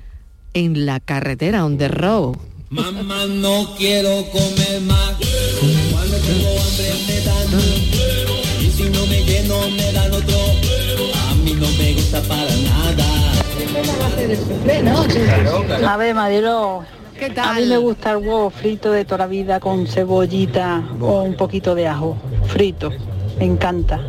[0.54, 2.38] en la carretera, on the road.
[2.70, 5.16] Mamá, no quiero comer más.
[5.92, 7.48] Cuando tengo hambre me dan.
[8.62, 10.38] Y si no me lleno me dan otro.
[11.30, 13.05] A mí no me gusta para nada.
[15.88, 16.84] A ver, Marilo.
[17.18, 21.22] ¿Qué A mí me gusta el huevo frito de toda la vida con cebollita o
[21.22, 22.18] un poquito de ajo
[22.48, 22.92] frito.
[23.40, 24.02] Me encanta.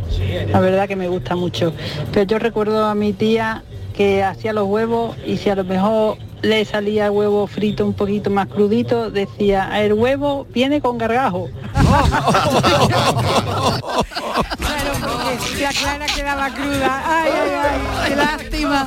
[0.50, 1.72] La verdad que me gusta mucho.
[2.12, 3.62] Pero yo recuerdo a mi tía
[3.96, 7.94] que hacía los huevos y si a lo mejor le salía el huevo frito un
[7.94, 11.48] poquito más crudito, decía, el huevo viene con gargajo.
[14.58, 17.02] Claro, porque se aclara que daba cruda.
[17.06, 17.65] Ay, ay, ay, qué
[18.26, 18.86] lástima.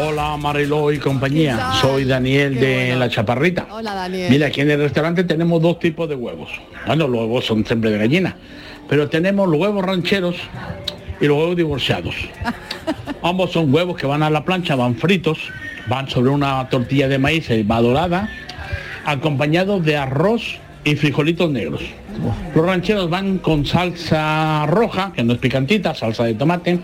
[0.00, 3.66] Hola Mariló y compañía, soy Daniel de La Chaparrita.
[3.70, 4.30] Hola Daniel.
[4.30, 6.50] Mira, aquí en el restaurante tenemos dos tipos de huevos.
[6.86, 8.36] Bueno, los huevos son siempre de gallina,
[8.88, 10.36] pero tenemos los huevos rancheros
[11.20, 12.14] y los huevos divorciados.
[13.22, 15.38] Ambos son huevos que van a la plancha, van fritos,
[15.86, 18.28] van sobre una tortilla de maíz, va dorada,
[19.04, 21.82] acompañados de arroz y frijolitos negros.
[22.54, 26.80] Los rancheros van con salsa roja, que no es picantita, salsa de tomate,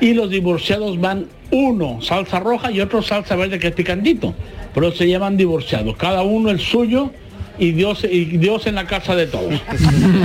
[0.00, 4.34] y los divorciados van uno salsa roja y otro salsa verde que es picantito,
[4.74, 7.10] pero se llaman divorciados, cada uno el suyo
[7.58, 9.60] y Dios y Dios en la casa de todos.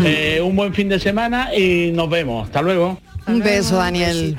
[0.08, 2.46] Eh, un buen fin de semana y nos vemos.
[2.46, 3.00] Hasta luego.
[3.26, 4.38] Un beso, Daniel.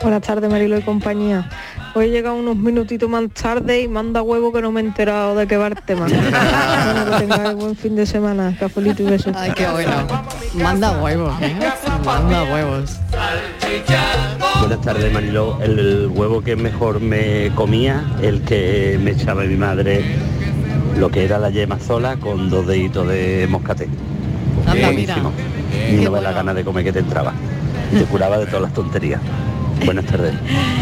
[0.00, 1.50] Buenas tardes, Marilo y compañía.
[1.96, 5.34] Hoy he llegado unos minutitos más tarde y manda huevo que no me he enterado
[5.34, 6.04] de qué va el tema.
[6.06, 8.54] bueno, que tengáis buen fin de semana.
[8.60, 9.34] Cafelito y besos.
[9.34, 9.92] Ay, qué bueno.
[10.56, 11.56] Manda huevos, ¿eh?
[12.04, 12.98] Manda huevos.
[14.60, 19.56] Buenas tardes Mariló, el, el huevo que mejor me comía, el que me echaba mi
[19.56, 20.04] madre,
[20.98, 23.88] lo que era la yema sola con dos deditos de moscaté.
[24.66, 25.32] Anda, Buenísimo.
[25.72, 25.88] mira.
[25.88, 26.34] Y no la bueno.
[26.34, 27.32] gana de comer que te entraba.
[27.90, 29.22] Te curaba de todas las tonterías.
[29.84, 30.34] Buenas tardes.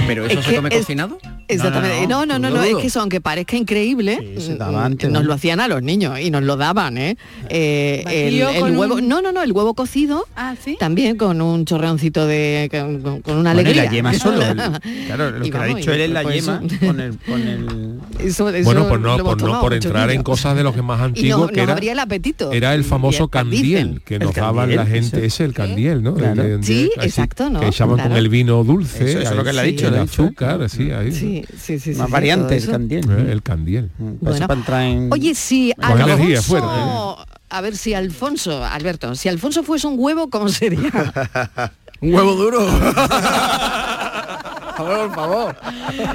[0.07, 1.19] ¿Pero eso Es se come cocinado?
[1.49, 2.07] Exactamente.
[2.07, 4.19] No, no, no, no, es que eso, aunque parezca increíble,
[4.59, 5.29] mm, antes, nos ¿no?
[5.29, 7.17] lo hacían a los niños y nos lo daban, ¿eh?
[7.49, 10.77] Eh, el, huevo, un- no, no, no, el huevo cocido, Ah, ¿sí?
[10.79, 13.85] también con un chorreoncito de, con, una Bueno, y alegría.
[13.85, 14.43] la yema solo.
[14.43, 14.57] el-
[15.07, 17.41] claro, lo Y que ha dicho él es la pues yema eso- con el, con
[17.43, 17.95] el...
[18.21, 20.83] Eso- eso Bueno, pues no, hemos por, no por entrar en cosas de los que
[20.83, 22.53] más Y antiguos que nos era, abría el apetito.
[22.53, 26.15] era el famoso candiel que nos daban la gente, ese el candiel, ¿no?
[26.63, 27.61] Sí, exacto, ¿no?
[27.61, 29.99] Que echaban con el vino dulce, Eso- es lo que le ha dicho, el ¿eh?
[29.99, 31.13] azúcar, así, ahí.
[31.43, 31.95] Sí, sí, sí.
[31.99, 33.11] Más sí, variante, todo el candiel.
[33.11, 33.91] Eh, El candiel.
[33.99, 34.47] Bueno.
[34.47, 35.13] para entrar en...
[35.13, 37.39] Oye, si energía Alfonso, fuerte, ¿eh?
[37.51, 40.91] a ver si Alfonso, Alberto, si Alfonso fuese un huevo, ¿cómo sería?
[42.01, 42.59] Un huevo duro.
[44.77, 45.57] por favor.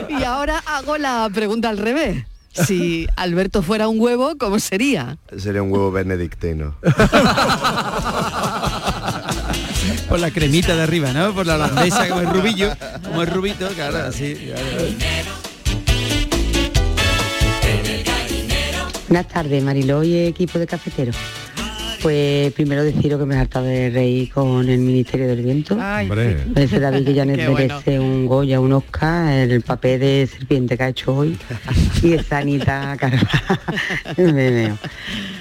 [0.10, 2.26] y ahora hago la pregunta al revés.
[2.52, 5.18] Si Alberto fuera un huevo, ¿cómo sería?
[5.38, 6.76] Sería un huevo benedictino.
[10.10, 11.34] Por la cremita de arriba, ¿no?
[11.34, 12.72] Por la holandesa, como el rubillo,
[13.04, 14.52] como el rubito, claro, así.
[19.08, 21.16] Buenas tardes, Mariló y equipo de cafeteros.
[22.02, 25.76] Pues primero deciros que me he hartado de reír con el Ministerio del Viento.
[25.76, 26.38] Hombre.
[26.54, 27.54] Parece David que ya bueno.
[27.54, 31.38] merece un Goya, un Oscar, el papel de serpiente que ha hecho hoy
[32.02, 33.60] y esa Anita Carvajal.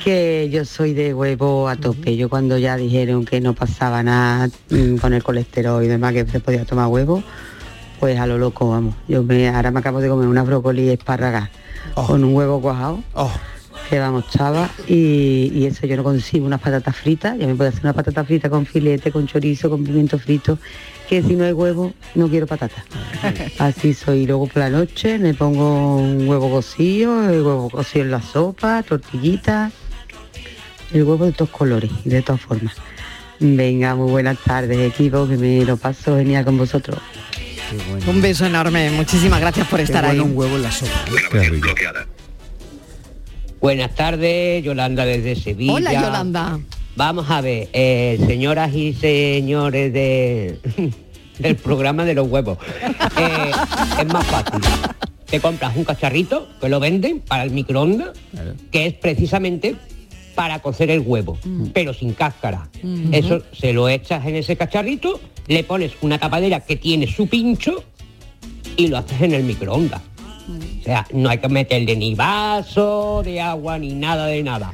[0.04, 2.16] Que yo soy de huevo a tope.
[2.16, 6.24] Yo cuando ya dijeron que no pasaba nada mm, con el colesterol y demás, que
[6.24, 7.22] se podía tomar huevo,
[8.00, 8.94] pues a lo loco, vamos.
[9.06, 11.50] Yo me, ahora me acabo de comer una brócoli espárraga
[11.94, 13.02] con un huevo cuajado.
[13.14, 13.57] Que
[13.96, 17.82] vamos, chava, y, y eso yo no consigo unas patatas fritas, ya me puedo hacer
[17.84, 20.58] una patata frita con filete, con chorizo, con pimiento frito,
[21.08, 22.84] que si no hay huevo, no quiero patatas.
[23.58, 24.26] Así soy.
[24.26, 28.82] Luego por la noche me pongo un huevo cocido, el huevo cocido en la sopa,
[28.82, 29.70] tortillita,
[30.92, 32.74] el huevo de todos colores y de todas formas.
[33.40, 36.98] Venga, muy buenas tardes, equipo, que me lo paso genial con vosotros.
[38.06, 40.18] Un beso enorme, muchísimas gracias por estar ahí.
[40.18, 41.04] un huevo en la sopa.
[43.60, 45.72] Buenas tardes, Yolanda desde Sevilla.
[45.72, 46.60] Hola Yolanda.
[46.94, 50.58] Vamos a ver, eh, señoras y señores de,
[51.38, 52.58] del programa de los huevos.
[53.16, 53.50] Eh,
[54.00, 54.60] es más fácil.
[55.26, 58.10] Te compras un cacharrito que lo venden para el microondas,
[58.70, 59.76] que es precisamente
[60.34, 61.36] para cocer el huevo,
[61.72, 62.68] pero sin cáscara.
[62.82, 63.12] Mm.
[63.12, 67.82] Eso se lo echas en ese cacharrito, le pones una tapadera que tiene su pincho
[68.76, 70.00] y lo haces en el microondas.
[70.48, 74.72] O sea, no hay que meterle ni vaso de agua ni nada de nada.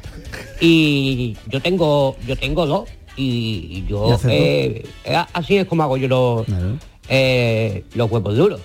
[0.60, 5.96] Y yo tengo, yo tengo dos y ¿Y yo eh, eh, así es como hago
[5.96, 6.46] yo los,
[7.08, 8.60] eh, los huevos duros.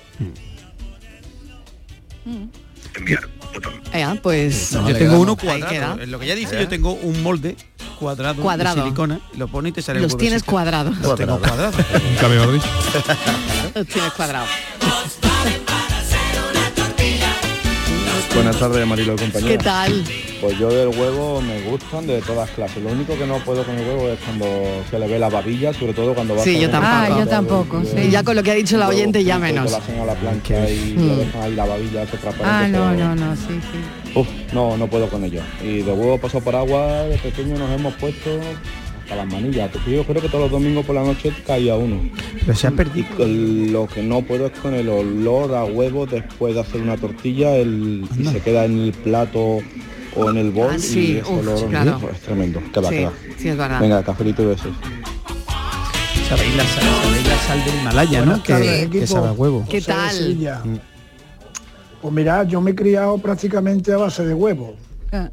[3.93, 6.01] Ea, pues yo tengo uno cuadrado.
[6.01, 7.55] En lo que ya dice, yo tengo un molde
[7.99, 8.75] cuadrado, Cuadrado.
[8.77, 10.97] de silicona, lo pone y te sale Los tienes cuadrados.
[10.99, 11.75] Los tengo cuadrados.
[13.75, 14.49] Los tienes cuadrados.
[18.39, 19.49] Buenas tardes, Marilo y compañía.
[19.49, 20.03] ¿Qué tal?
[20.39, 22.81] Pues yo del huevo me gustan de todas clases.
[22.81, 24.45] Lo único que no puedo con el huevo es cuando
[24.89, 26.93] se le ve la babilla, sobre todo cuando va Sí, con yo tampoco.
[26.95, 28.07] Ah, yo tampoco, sí.
[28.07, 29.65] Y ya con lo que ha dicho la oyente ya menos.
[29.65, 31.07] Te lo hacen a la plancha y Mm.
[31.07, 32.45] le dejan ahí la babilla transparente.
[32.45, 34.11] Ah, no, no, no, sí, sí.
[34.17, 35.41] Uf, no, no puedo con ello.
[35.61, 38.29] Y de huevo pasado por agua, de pequeño nos hemos puesto
[39.09, 39.71] hasta las manillas.
[39.87, 41.99] Yo creo que todos los domingos por la noche caía uno.
[42.39, 43.07] Pero se ha perdido.
[43.17, 47.55] Lo que no puedo es con el olor a huevo después de hacer una tortilla,
[47.55, 49.59] el, si se queda en el plato
[50.15, 51.99] o en el bol Ah, sí, y ese uf, olor claro.
[52.13, 52.61] es tremendo.
[52.71, 53.13] Que va, Sí, que va.
[53.37, 53.81] sí, es verdad.
[53.81, 54.71] Venga, cafelito y besos.
[56.27, 58.25] Sabéis la sal, sabéis la sal del Himalaya, ¿no?
[58.25, 59.65] Buenas Que, tardes, que sabe a huevo.
[59.67, 60.11] ¿Qué tal?
[60.11, 60.61] Sevilla.
[62.01, 64.75] Pues mira, yo me he criado prácticamente a base de huevo.
[65.11, 65.29] Ah.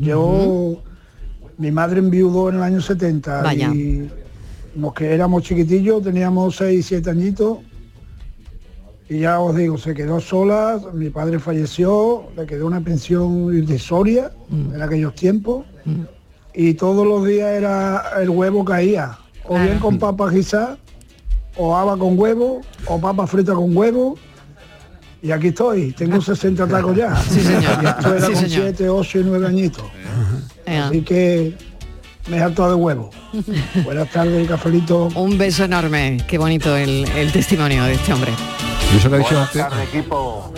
[0.00, 0.82] Yo,
[1.58, 3.70] mi madre enviudó en el año 70 Vaya.
[3.74, 4.10] y
[4.76, 7.58] los que éramos chiquitillos, teníamos 6, 7 añitos.
[9.08, 14.32] Y ya os digo, se quedó sola, mi padre falleció, le quedó una pensión irrisoria
[14.50, 15.66] en aquellos tiempos.
[16.54, 20.78] Y todos los días era el huevo caía, o bien con papas guisadas,
[21.56, 24.16] o haba con huevo, o papa frita con huevo.
[25.22, 27.14] Y aquí estoy, tengo 60 tacos ya.
[27.16, 27.82] Sí, señor.
[27.82, 28.62] Y esto era Sí, con señor.
[28.76, 29.84] 7, 8 y 9 añitos.
[30.66, 30.86] Ea.
[30.88, 31.54] Así que
[32.28, 33.10] me he hartado de huevo.
[33.84, 35.08] Buenas tardes, cafelito.
[35.14, 36.18] Un beso enorme.
[36.28, 38.32] Qué bonito el, el testimonio de este hombre.
[38.92, 39.62] Y eso que ha dicho Buenas antes.
[39.68, 40.52] tardes, equipo.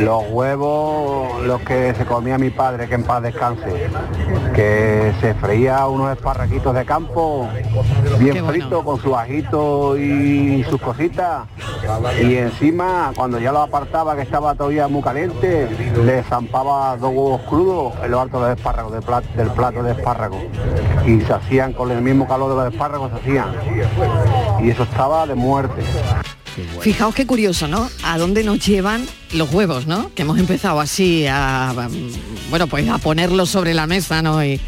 [0.00, 3.88] Los huevos, los que se comía mi padre, que en paz descanse,
[4.56, 7.46] que se freía unos esparraquitos de campo,
[8.18, 11.44] bien fritos, con su ajito y sus cositas,
[12.22, 15.68] y encima, cuando ya lo apartaba, que estaba todavía muy caliente,
[16.02, 19.92] le zampaba dos huevos crudos en lo alto del espárrago, del plato, del plato de
[19.92, 20.40] espárragos,
[21.04, 23.54] y se hacían con el mismo calor de los espárragos, se hacían,
[24.60, 25.82] y eso estaba de muerte.
[26.80, 27.88] Fijaos qué curioso, ¿no?
[28.02, 30.10] A dónde nos llevan los huevos, ¿no?
[30.14, 34.44] Que hemos empezado así a, mm, bueno, pues a ponerlos sobre la mesa, ¿no?
[34.44, 34.60] Y-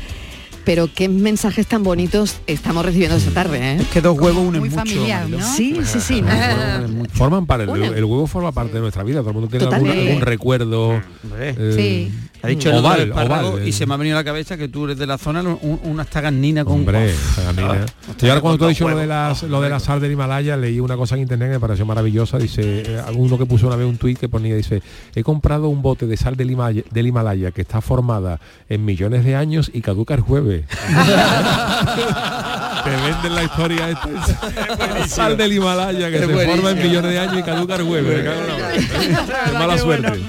[0.64, 3.76] pero qué mensajes tan bonitos estamos recibiendo esta tarde, ¿eh?
[3.80, 4.80] Es que dos huevos unen Muy mucho.
[4.80, 5.38] familiar, Mariló.
[5.38, 5.54] ¿no?
[5.54, 6.22] Sí, sí, sí.
[7.14, 11.00] Forman parte, el, huevo forma parte de nuestra vida, todo el mundo tiene algún, recuerdo.
[11.38, 12.10] Eh,
[12.42, 14.68] Ha dicho el oval, espárrago oval, y se me ha venido a la cabeza que
[14.68, 17.86] tú eres de la zona un- unas taganinas con Hombre, taganina.
[18.08, 20.12] ah, Y ahora cuando tú has dicho lo de, las, lo de la sal del
[20.12, 22.38] Himalaya, leí una cosa en internet que me pareció maravillosa.
[22.38, 24.82] Dice, eh, uno que puso una vez un tuit que ponía, dice,
[25.16, 29.24] he comprado un bote de sal del Himalaya, del Himalaya que está formada en millones
[29.24, 30.64] de años y caduca el jueves.
[32.84, 35.08] Te venden la historia esta.
[35.08, 36.88] sal del Himalaya que Es se forma en buenísimo.
[36.88, 38.24] millones de años y caduca el jueves.
[39.46, 40.20] Qué mala suerte.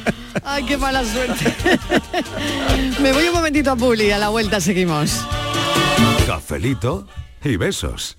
[0.44, 1.54] Ay, qué mala suerte.
[3.02, 5.26] Me voy un momentito a Publi, a la vuelta seguimos.
[6.26, 7.08] Cafelito
[7.44, 8.18] y besos.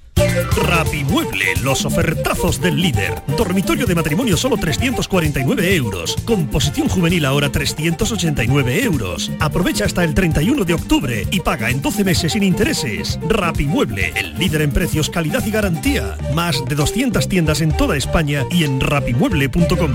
[0.68, 3.22] Rapimueble, los ofertazos del líder.
[3.36, 6.16] Dormitorio de matrimonio solo 349 euros.
[6.24, 9.30] Composición juvenil ahora 389 euros.
[9.40, 13.18] Aprovecha hasta el 31 de octubre y paga en 12 meses sin intereses.
[13.28, 16.16] Rapimueble, el líder en precios, calidad y garantía.
[16.34, 19.94] Más de 200 tiendas en toda España y en rapimueble.com.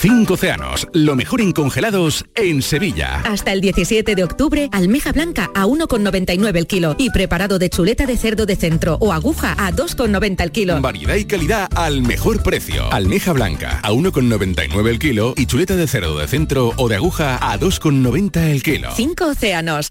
[0.00, 3.20] Cinco océanos, lo mejor en congelados en Sevilla.
[3.24, 8.06] Hasta el 17 de octubre, almeja blanca a 1,99 el kilo y preparado de chuleta
[8.06, 10.80] de cerdo de centro o aguja a 2,90 el kilo.
[10.80, 12.92] Variedad y calidad al mejor precio.
[12.92, 17.36] Almeja blanca a 1,99 el kilo y chuleta de cerdo de centro o de aguja
[17.40, 18.90] a 2,90 el kilo.
[18.94, 19.90] Cinco océanos.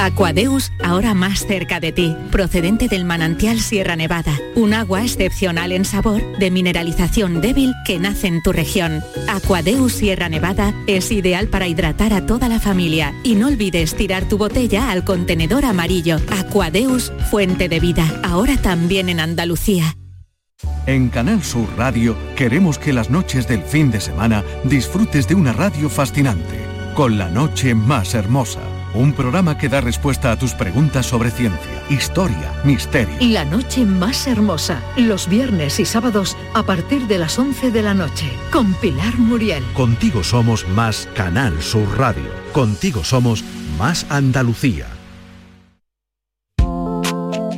[0.00, 5.84] Aquadeus, ahora más cerca de ti, procedente del manantial Sierra Nevada, un agua excepcional en
[5.84, 9.02] sabor, de mineralización débil que nace en tu región.
[9.28, 14.26] Aquadeus Sierra Nevada es ideal para hidratar a toda la familia y no olvides tirar
[14.26, 16.16] tu botella al contenedor amarillo.
[16.30, 19.98] Aquadeus, fuente de vida, ahora también en Andalucía.
[20.86, 25.52] En Canal Sur Radio queremos que las noches del fin de semana disfrutes de una
[25.52, 26.58] radio fascinante,
[26.94, 28.60] con la noche más hermosa.
[28.92, 33.14] Un programa que da respuesta a tus preguntas sobre ciencia, historia, misterio.
[33.20, 37.94] La noche más hermosa, los viernes y sábados a partir de las 11 de la
[37.94, 39.62] noche, con Pilar Muriel.
[39.74, 42.30] Contigo somos más Canal Sur Radio.
[42.52, 43.44] Contigo somos
[43.78, 44.88] más Andalucía.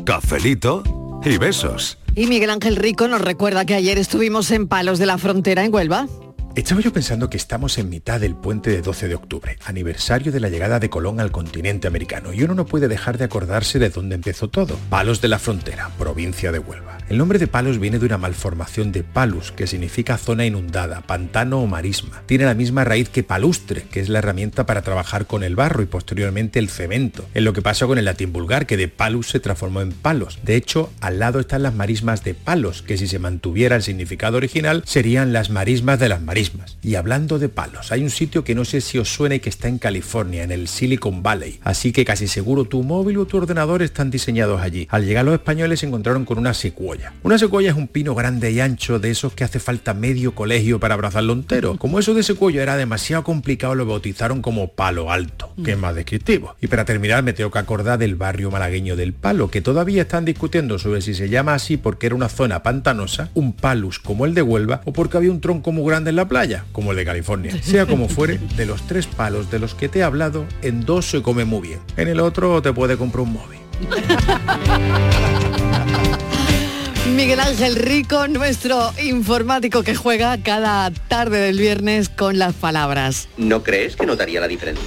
[0.04, 0.82] Cafelito
[1.24, 1.98] y besos.
[2.14, 5.72] Y Miguel Ángel Rico nos recuerda que ayer estuvimos en Palos de la Frontera, en
[5.72, 6.08] Huelva.
[6.54, 10.38] Estaba yo pensando que estamos en mitad del puente de 12 de octubre, aniversario de
[10.38, 13.88] la llegada de Colón al continente americano, y uno no puede dejar de acordarse de
[13.88, 14.76] dónde empezó todo.
[14.90, 16.98] Palos de la Frontera, provincia de Huelva.
[17.08, 21.60] El nombre de Palos viene de una malformación de palus, que significa zona inundada, pantano
[21.60, 22.22] o marisma.
[22.26, 25.82] Tiene la misma raíz que palustre, que es la herramienta para trabajar con el barro
[25.82, 27.26] y posteriormente el cemento.
[27.34, 30.38] En lo que pasó con el latín vulgar, que de palus se transformó en palos.
[30.42, 34.36] De hecho, al lado están las marismas de palos, que si se mantuviera el significado
[34.36, 36.78] original, serían las marismas de las marismas.
[36.82, 39.50] Y hablando de palos, hay un sitio que no sé si os suena y que
[39.50, 41.60] está en California, en el Silicon Valley.
[41.62, 44.86] Así que casi seguro tu móvil o tu ordenador están diseñados allí.
[44.90, 46.54] Al llegar los españoles se encontraron con una
[46.92, 47.12] secuoya.
[47.22, 50.80] Una secuoya es un pino grande y ancho de esos que hace falta medio colegio
[50.80, 51.76] para abrazarlo entero.
[51.78, 55.94] Como eso de secuoya era demasiado complicado, lo bautizaron como palo alto, que es más
[55.94, 56.54] descriptivo.
[56.60, 60.24] Y para terminar me tengo que acordar del barrio malagueño del Palo, que todavía están
[60.24, 64.34] discutiendo sobre si se llama así porque era una zona pantanosa, un palus como el
[64.34, 67.04] de Huelva, o porque había un tronco muy grande en la playa, como el de
[67.04, 67.56] California.
[67.62, 71.06] Sea como fuere, de los tres palos de los que te he hablado, en dos
[71.06, 71.80] se come muy bien.
[71.96, 73.58] En el otro te puede comprar un móvil.
[77.22, 83.28] Miguel Ángel Rico, nuestro informático que juega cada tarde del viernes con las palabras.
[83.36, 84.84] ¿No crees que notaría la diferencia?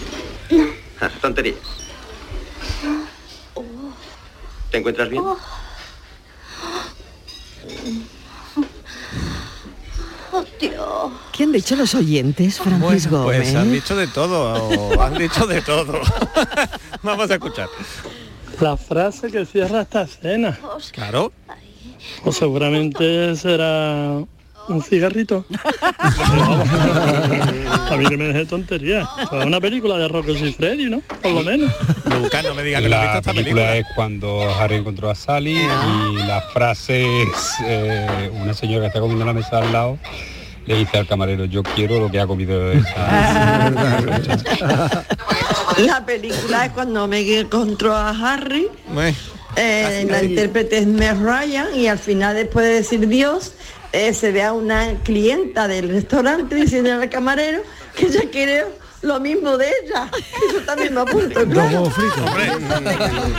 [1.00, 1.56] Ah, tonterías.
[4.70, 5.24] ¿Te encuentras bien?
[11.32, 16.02] ¿Qué han dicho los oyentes, Francisco Pues han dicho de todo, han dicho de todo.
[17.02, 17.70] Vamos a escuchar.
[18.60, 20.60] La frase que cierra esta escena.
[20.92, 21.32] Claro.
[22.24, 24.20] O seguramente será
[24.68, 25.45] un cigarrito.
[27.89, 29.08] A mí que me deje tontería.
[29.22, 31.01] Es una película de Rocco y Freddy, ¿no?
[31.22, 31.72] Por lo menos.
[32.06, 33.76] No me diga que La esta película película.
[33.78, 38.99] es cuando Harry encontró a Sally y la frase es eh, una señora que está
[38.99, 39.97] comiendo en la mesa al lado
[40.66, 43.70] le dice al camarero yo quiero lo que ha comido esa
[45.78, 48.68] La película es cuando Meg encontró a Harry,
[49.56, 53.53] eh, la intérprete es Meg Ryan y al final después de decir Dios
[53.93, 57.62] eh, se ve a una clienta del restaurante diciendo al camarero
[57.95, 58.66] que ella quiere
[59.01, 60.10] lo mismo de ella.
[60.53, 61.45] Yo también me apunto.
[61.47, 61.89] claro.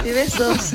[0.04, 0.72] Y besos.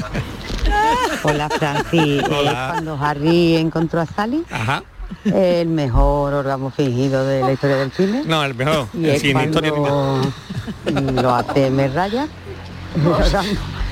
[1.23, 2.51] Hola Francis, Hola.
[2.51, 4.83] Eh, cuando Harry encontró a Sally, Ajá.
[5.25, 8.23] el mejor órgano fingido de la historia del cine.
[8.25, 8.87] No, el mejor.
[8.93, 12.29] Y es historia cuando lo hace Meg Ryan.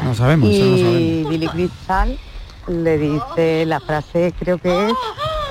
[0.04, 1.30] No sabemos, eso no y sabemos.
[1.32, 2.18] Billy Crystal
[2.68, 4.94] le dice la frase creo que es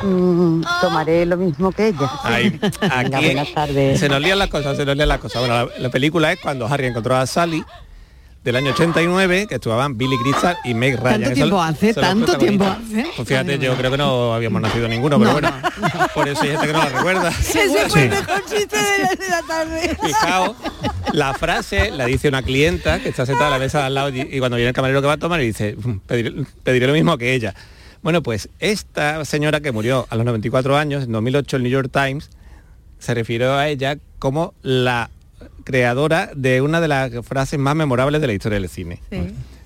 [0.02, 2.10] mm, tomaré lo mismo que ella.
[2.22, 4.00] Ahí, Venga, aquí buenas tardes.
[4.00, 5.40] se nos lían las cosas, se nos lían las cosas.
[5.42, 7.64] Bueno, la, la película es cuando Harry encontró a Sally
[8.48, 11.20] del año 89, que actuaban Billy Crystal y Meg Ryan.
[11.20, 11.94] ¿Tanto tiempo hace?
[11.94, 13.06] ¿Tanto tiempo hace?
[13.14, 15.52] Pues fíjate, yo creo que no habíamos nacido ninguno, pero bueno,
[16.14, 17.28] por eso hay gente que no la recuerda.
[17.38, 19.96] Ese fue el mejor chiste de la, de la tarde.
[20.02, 20.56] Fijaos,
[21.12, 24.08] la frase la dice una clienta que está sentada a la mesa de al lado
[24.08, 26.32] y, y cuando viene el camarero que va a tomar y dice, "Mm, pediré,
[26.62, 27.54] pediré lo mismo que ella.
[28.00, 31.90] Bueno, pues esta señora que murió a los 94 años, en 2008 el New York
[31.92, 32.30] Times
[32.98, 35.10] se refirió a ella como la
[35.64, 39.00] creadora de una de las frases más memorables de la historia del cine.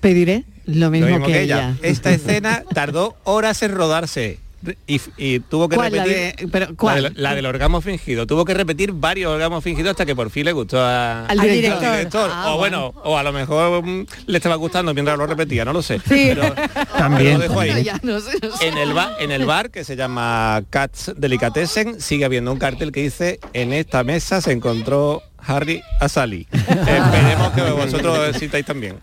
[0.01, 1.69] Pediré lo mismo, Lo mismo que, que ella.
[1.69, 1.77] ella.
[1.81, 4.39] Esta escena tardó horas en rodarse.
[4.87, 7.03] Y, y tuvo que ¿Cuál, la repetir de- pero, cuál?
[7.03, 10.29] La, de- la del orgasmo fingido tuvo que repetir varios orgasmos fingidos hasta que por
[10.29, 12.29] fin le gustó a- Al director.
[12.31, 15.73] Ah, o bueno o a lo mejor mm, le estaba gustando mientras lo repetía no
[15.73, 16.31] lo sé Sí.
[16.33, 16.43] pero,
[16.97, 17.17] También.
[17.17, 17.71] pero lo dejo ahí.
[17.71, 18.67] Bueno, ya no sé, no sé.
[18.69, 22.93] en el bar en el bar que se llama Cats Delicatessen sigue habiendo un cartel
[22.93, 28.97] que dice en esta mesa se encontró Harry a Sally esperemos que vosotros sintáis también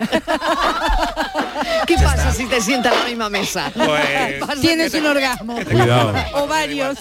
[1.87, 3.71] ¿Qué pasa si te sientas a la misma mesa?
[3.75, 5.57] Pues- Tienes un orgasmo.
[5.71, 6.15] Cuidado.
[6.35, 6.99] O varios.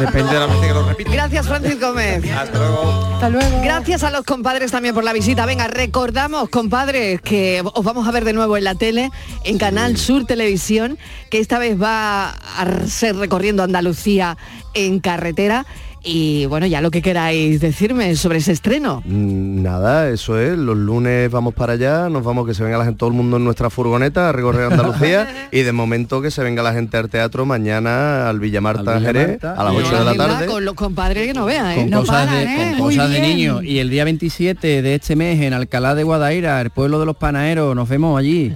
[0.00, 2.24] depende de la vez que lo repita Gracias, Francis Gómez.
[2.32, 3.60] hasta luego Hasta luego.
[3.62, 5.46] Gracias a los compadres también por la visita.
[5.46, 9.10] Venga, recordamos, compadres, que os vamos a ver de nuevo en la tele,
[9.44, 10.98] en Canal Sur Televisión,
[11.30, 14.36] que esta vez va a ser recorriendo Andalucía
[14.74, 15.64] en carretera.
[16.06, 19.02] Y bueno, ya lo que queráis decirme sobre ese estreno.
[19.06, 20.56] Mm, Nada, eso es.
[20.58, 23.38] Los lunes vamos para allá, nos vamos que se venga la gente, todo el mundo
[23.38, 27.08] en nuestra furgoneta a recorrer Andalucía y de momento que se venga la gente al
[27.08, 30.46] teatro mañana al Villamarta Al Jerez a las 8 de la tarde.
[30.46, 31.76] Con los compadres que no vean, ¿eh?
[31.76, 32.74] con No cosas, paran, de, ¿eh?
[32.78, 33.36] con cosas de bien.
[33.36, 33.64] niños.
[33.64, 37.16] Y el día 27 de este mes en Alcalá de Guadaira, el pueblo de los
[37.16, 38.54] panaderos, nos vemos allí.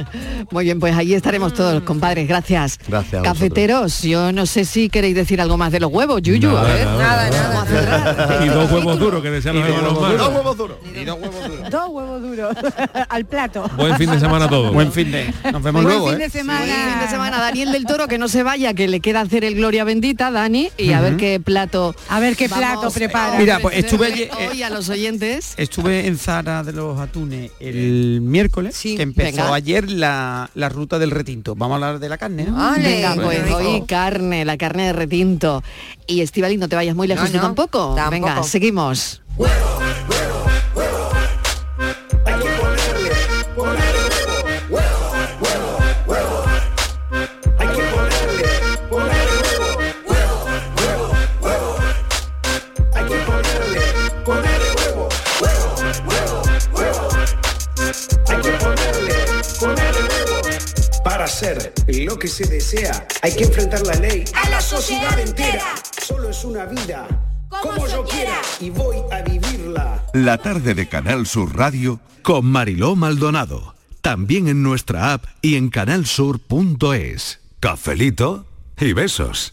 [0.50, 2.26] Muy bien, pues ahí estaremos todos, compadres.
[2.26, 2.80] Gracias.
[2.88, 3.20] Gracias.
[3.20, 6.48] a Cafeteros, yo no sé si queréis decir algo más de los huevos, Yuyu.
[6.48, 6.87] Nada, a ver.
[6.96, 8.42] Nada, Vamos a cerrar.
[8.44, 10.16] Y dos huevos duros que desean los hermanos Mar.
[10.16, 10.76] Dos huevos duros.
[11.70, 12.56] Dos huevos duros
[13.08, 13.68] al plato.
[13.76, 14.72] Buen fin de semana a todos.
[14.72, 15.32] Buen fin de.
[15.52, 16.24] Nos vemos Buen luego, fin ¿eh?
[16.24, 16.60] de semana.
[16.64, 19.44] Buen fin de semana, Daniel del Toro, que no se vaya, que le queda hacer
[19.44, 21.94] el Gloria Bendita, Dani, y a ver qué plato.
[22.08, 23.34] A ver qué vamos plato prepara.
[23.36, 25.54] a Mira, pues estuve eh, hoy a los oyentes.
[25.56, 29.54] Estuve en Zara de los Atunes el miércoles, Sí, que empezó venga.
[29.54, 31.54] ayer la, la ruta del retinto.
[31.54, 32.72] Vamos a hablar de la carne, ¿no?
[32.76, 35.62] Venga, pues hoy carne, la carne de retinto.
[36.10, 37.94] Y Estivali, no te vayas muy lejos No, tú no, tampoco.
[37.94, 38.10] tampoco.
[38.10, 39.20] Venga, seguimos.
[61.04, 65.74] Para ser lo que se desea, hay que enfrentar la ley A la sociedad entera.
[66.08, 67.06] Solo es una vida,
[67.50, 70.02] como, yo quiera, y voy a vivirla.
[70.14, 73.74] La tarde de Canal Sur Radio con Mariló Maldonado.
[74.00, 77.40] También en nuestra app y en canalsur.es.
[77.60, 78.46] Cafelito
[78.80, 79.52] y besos.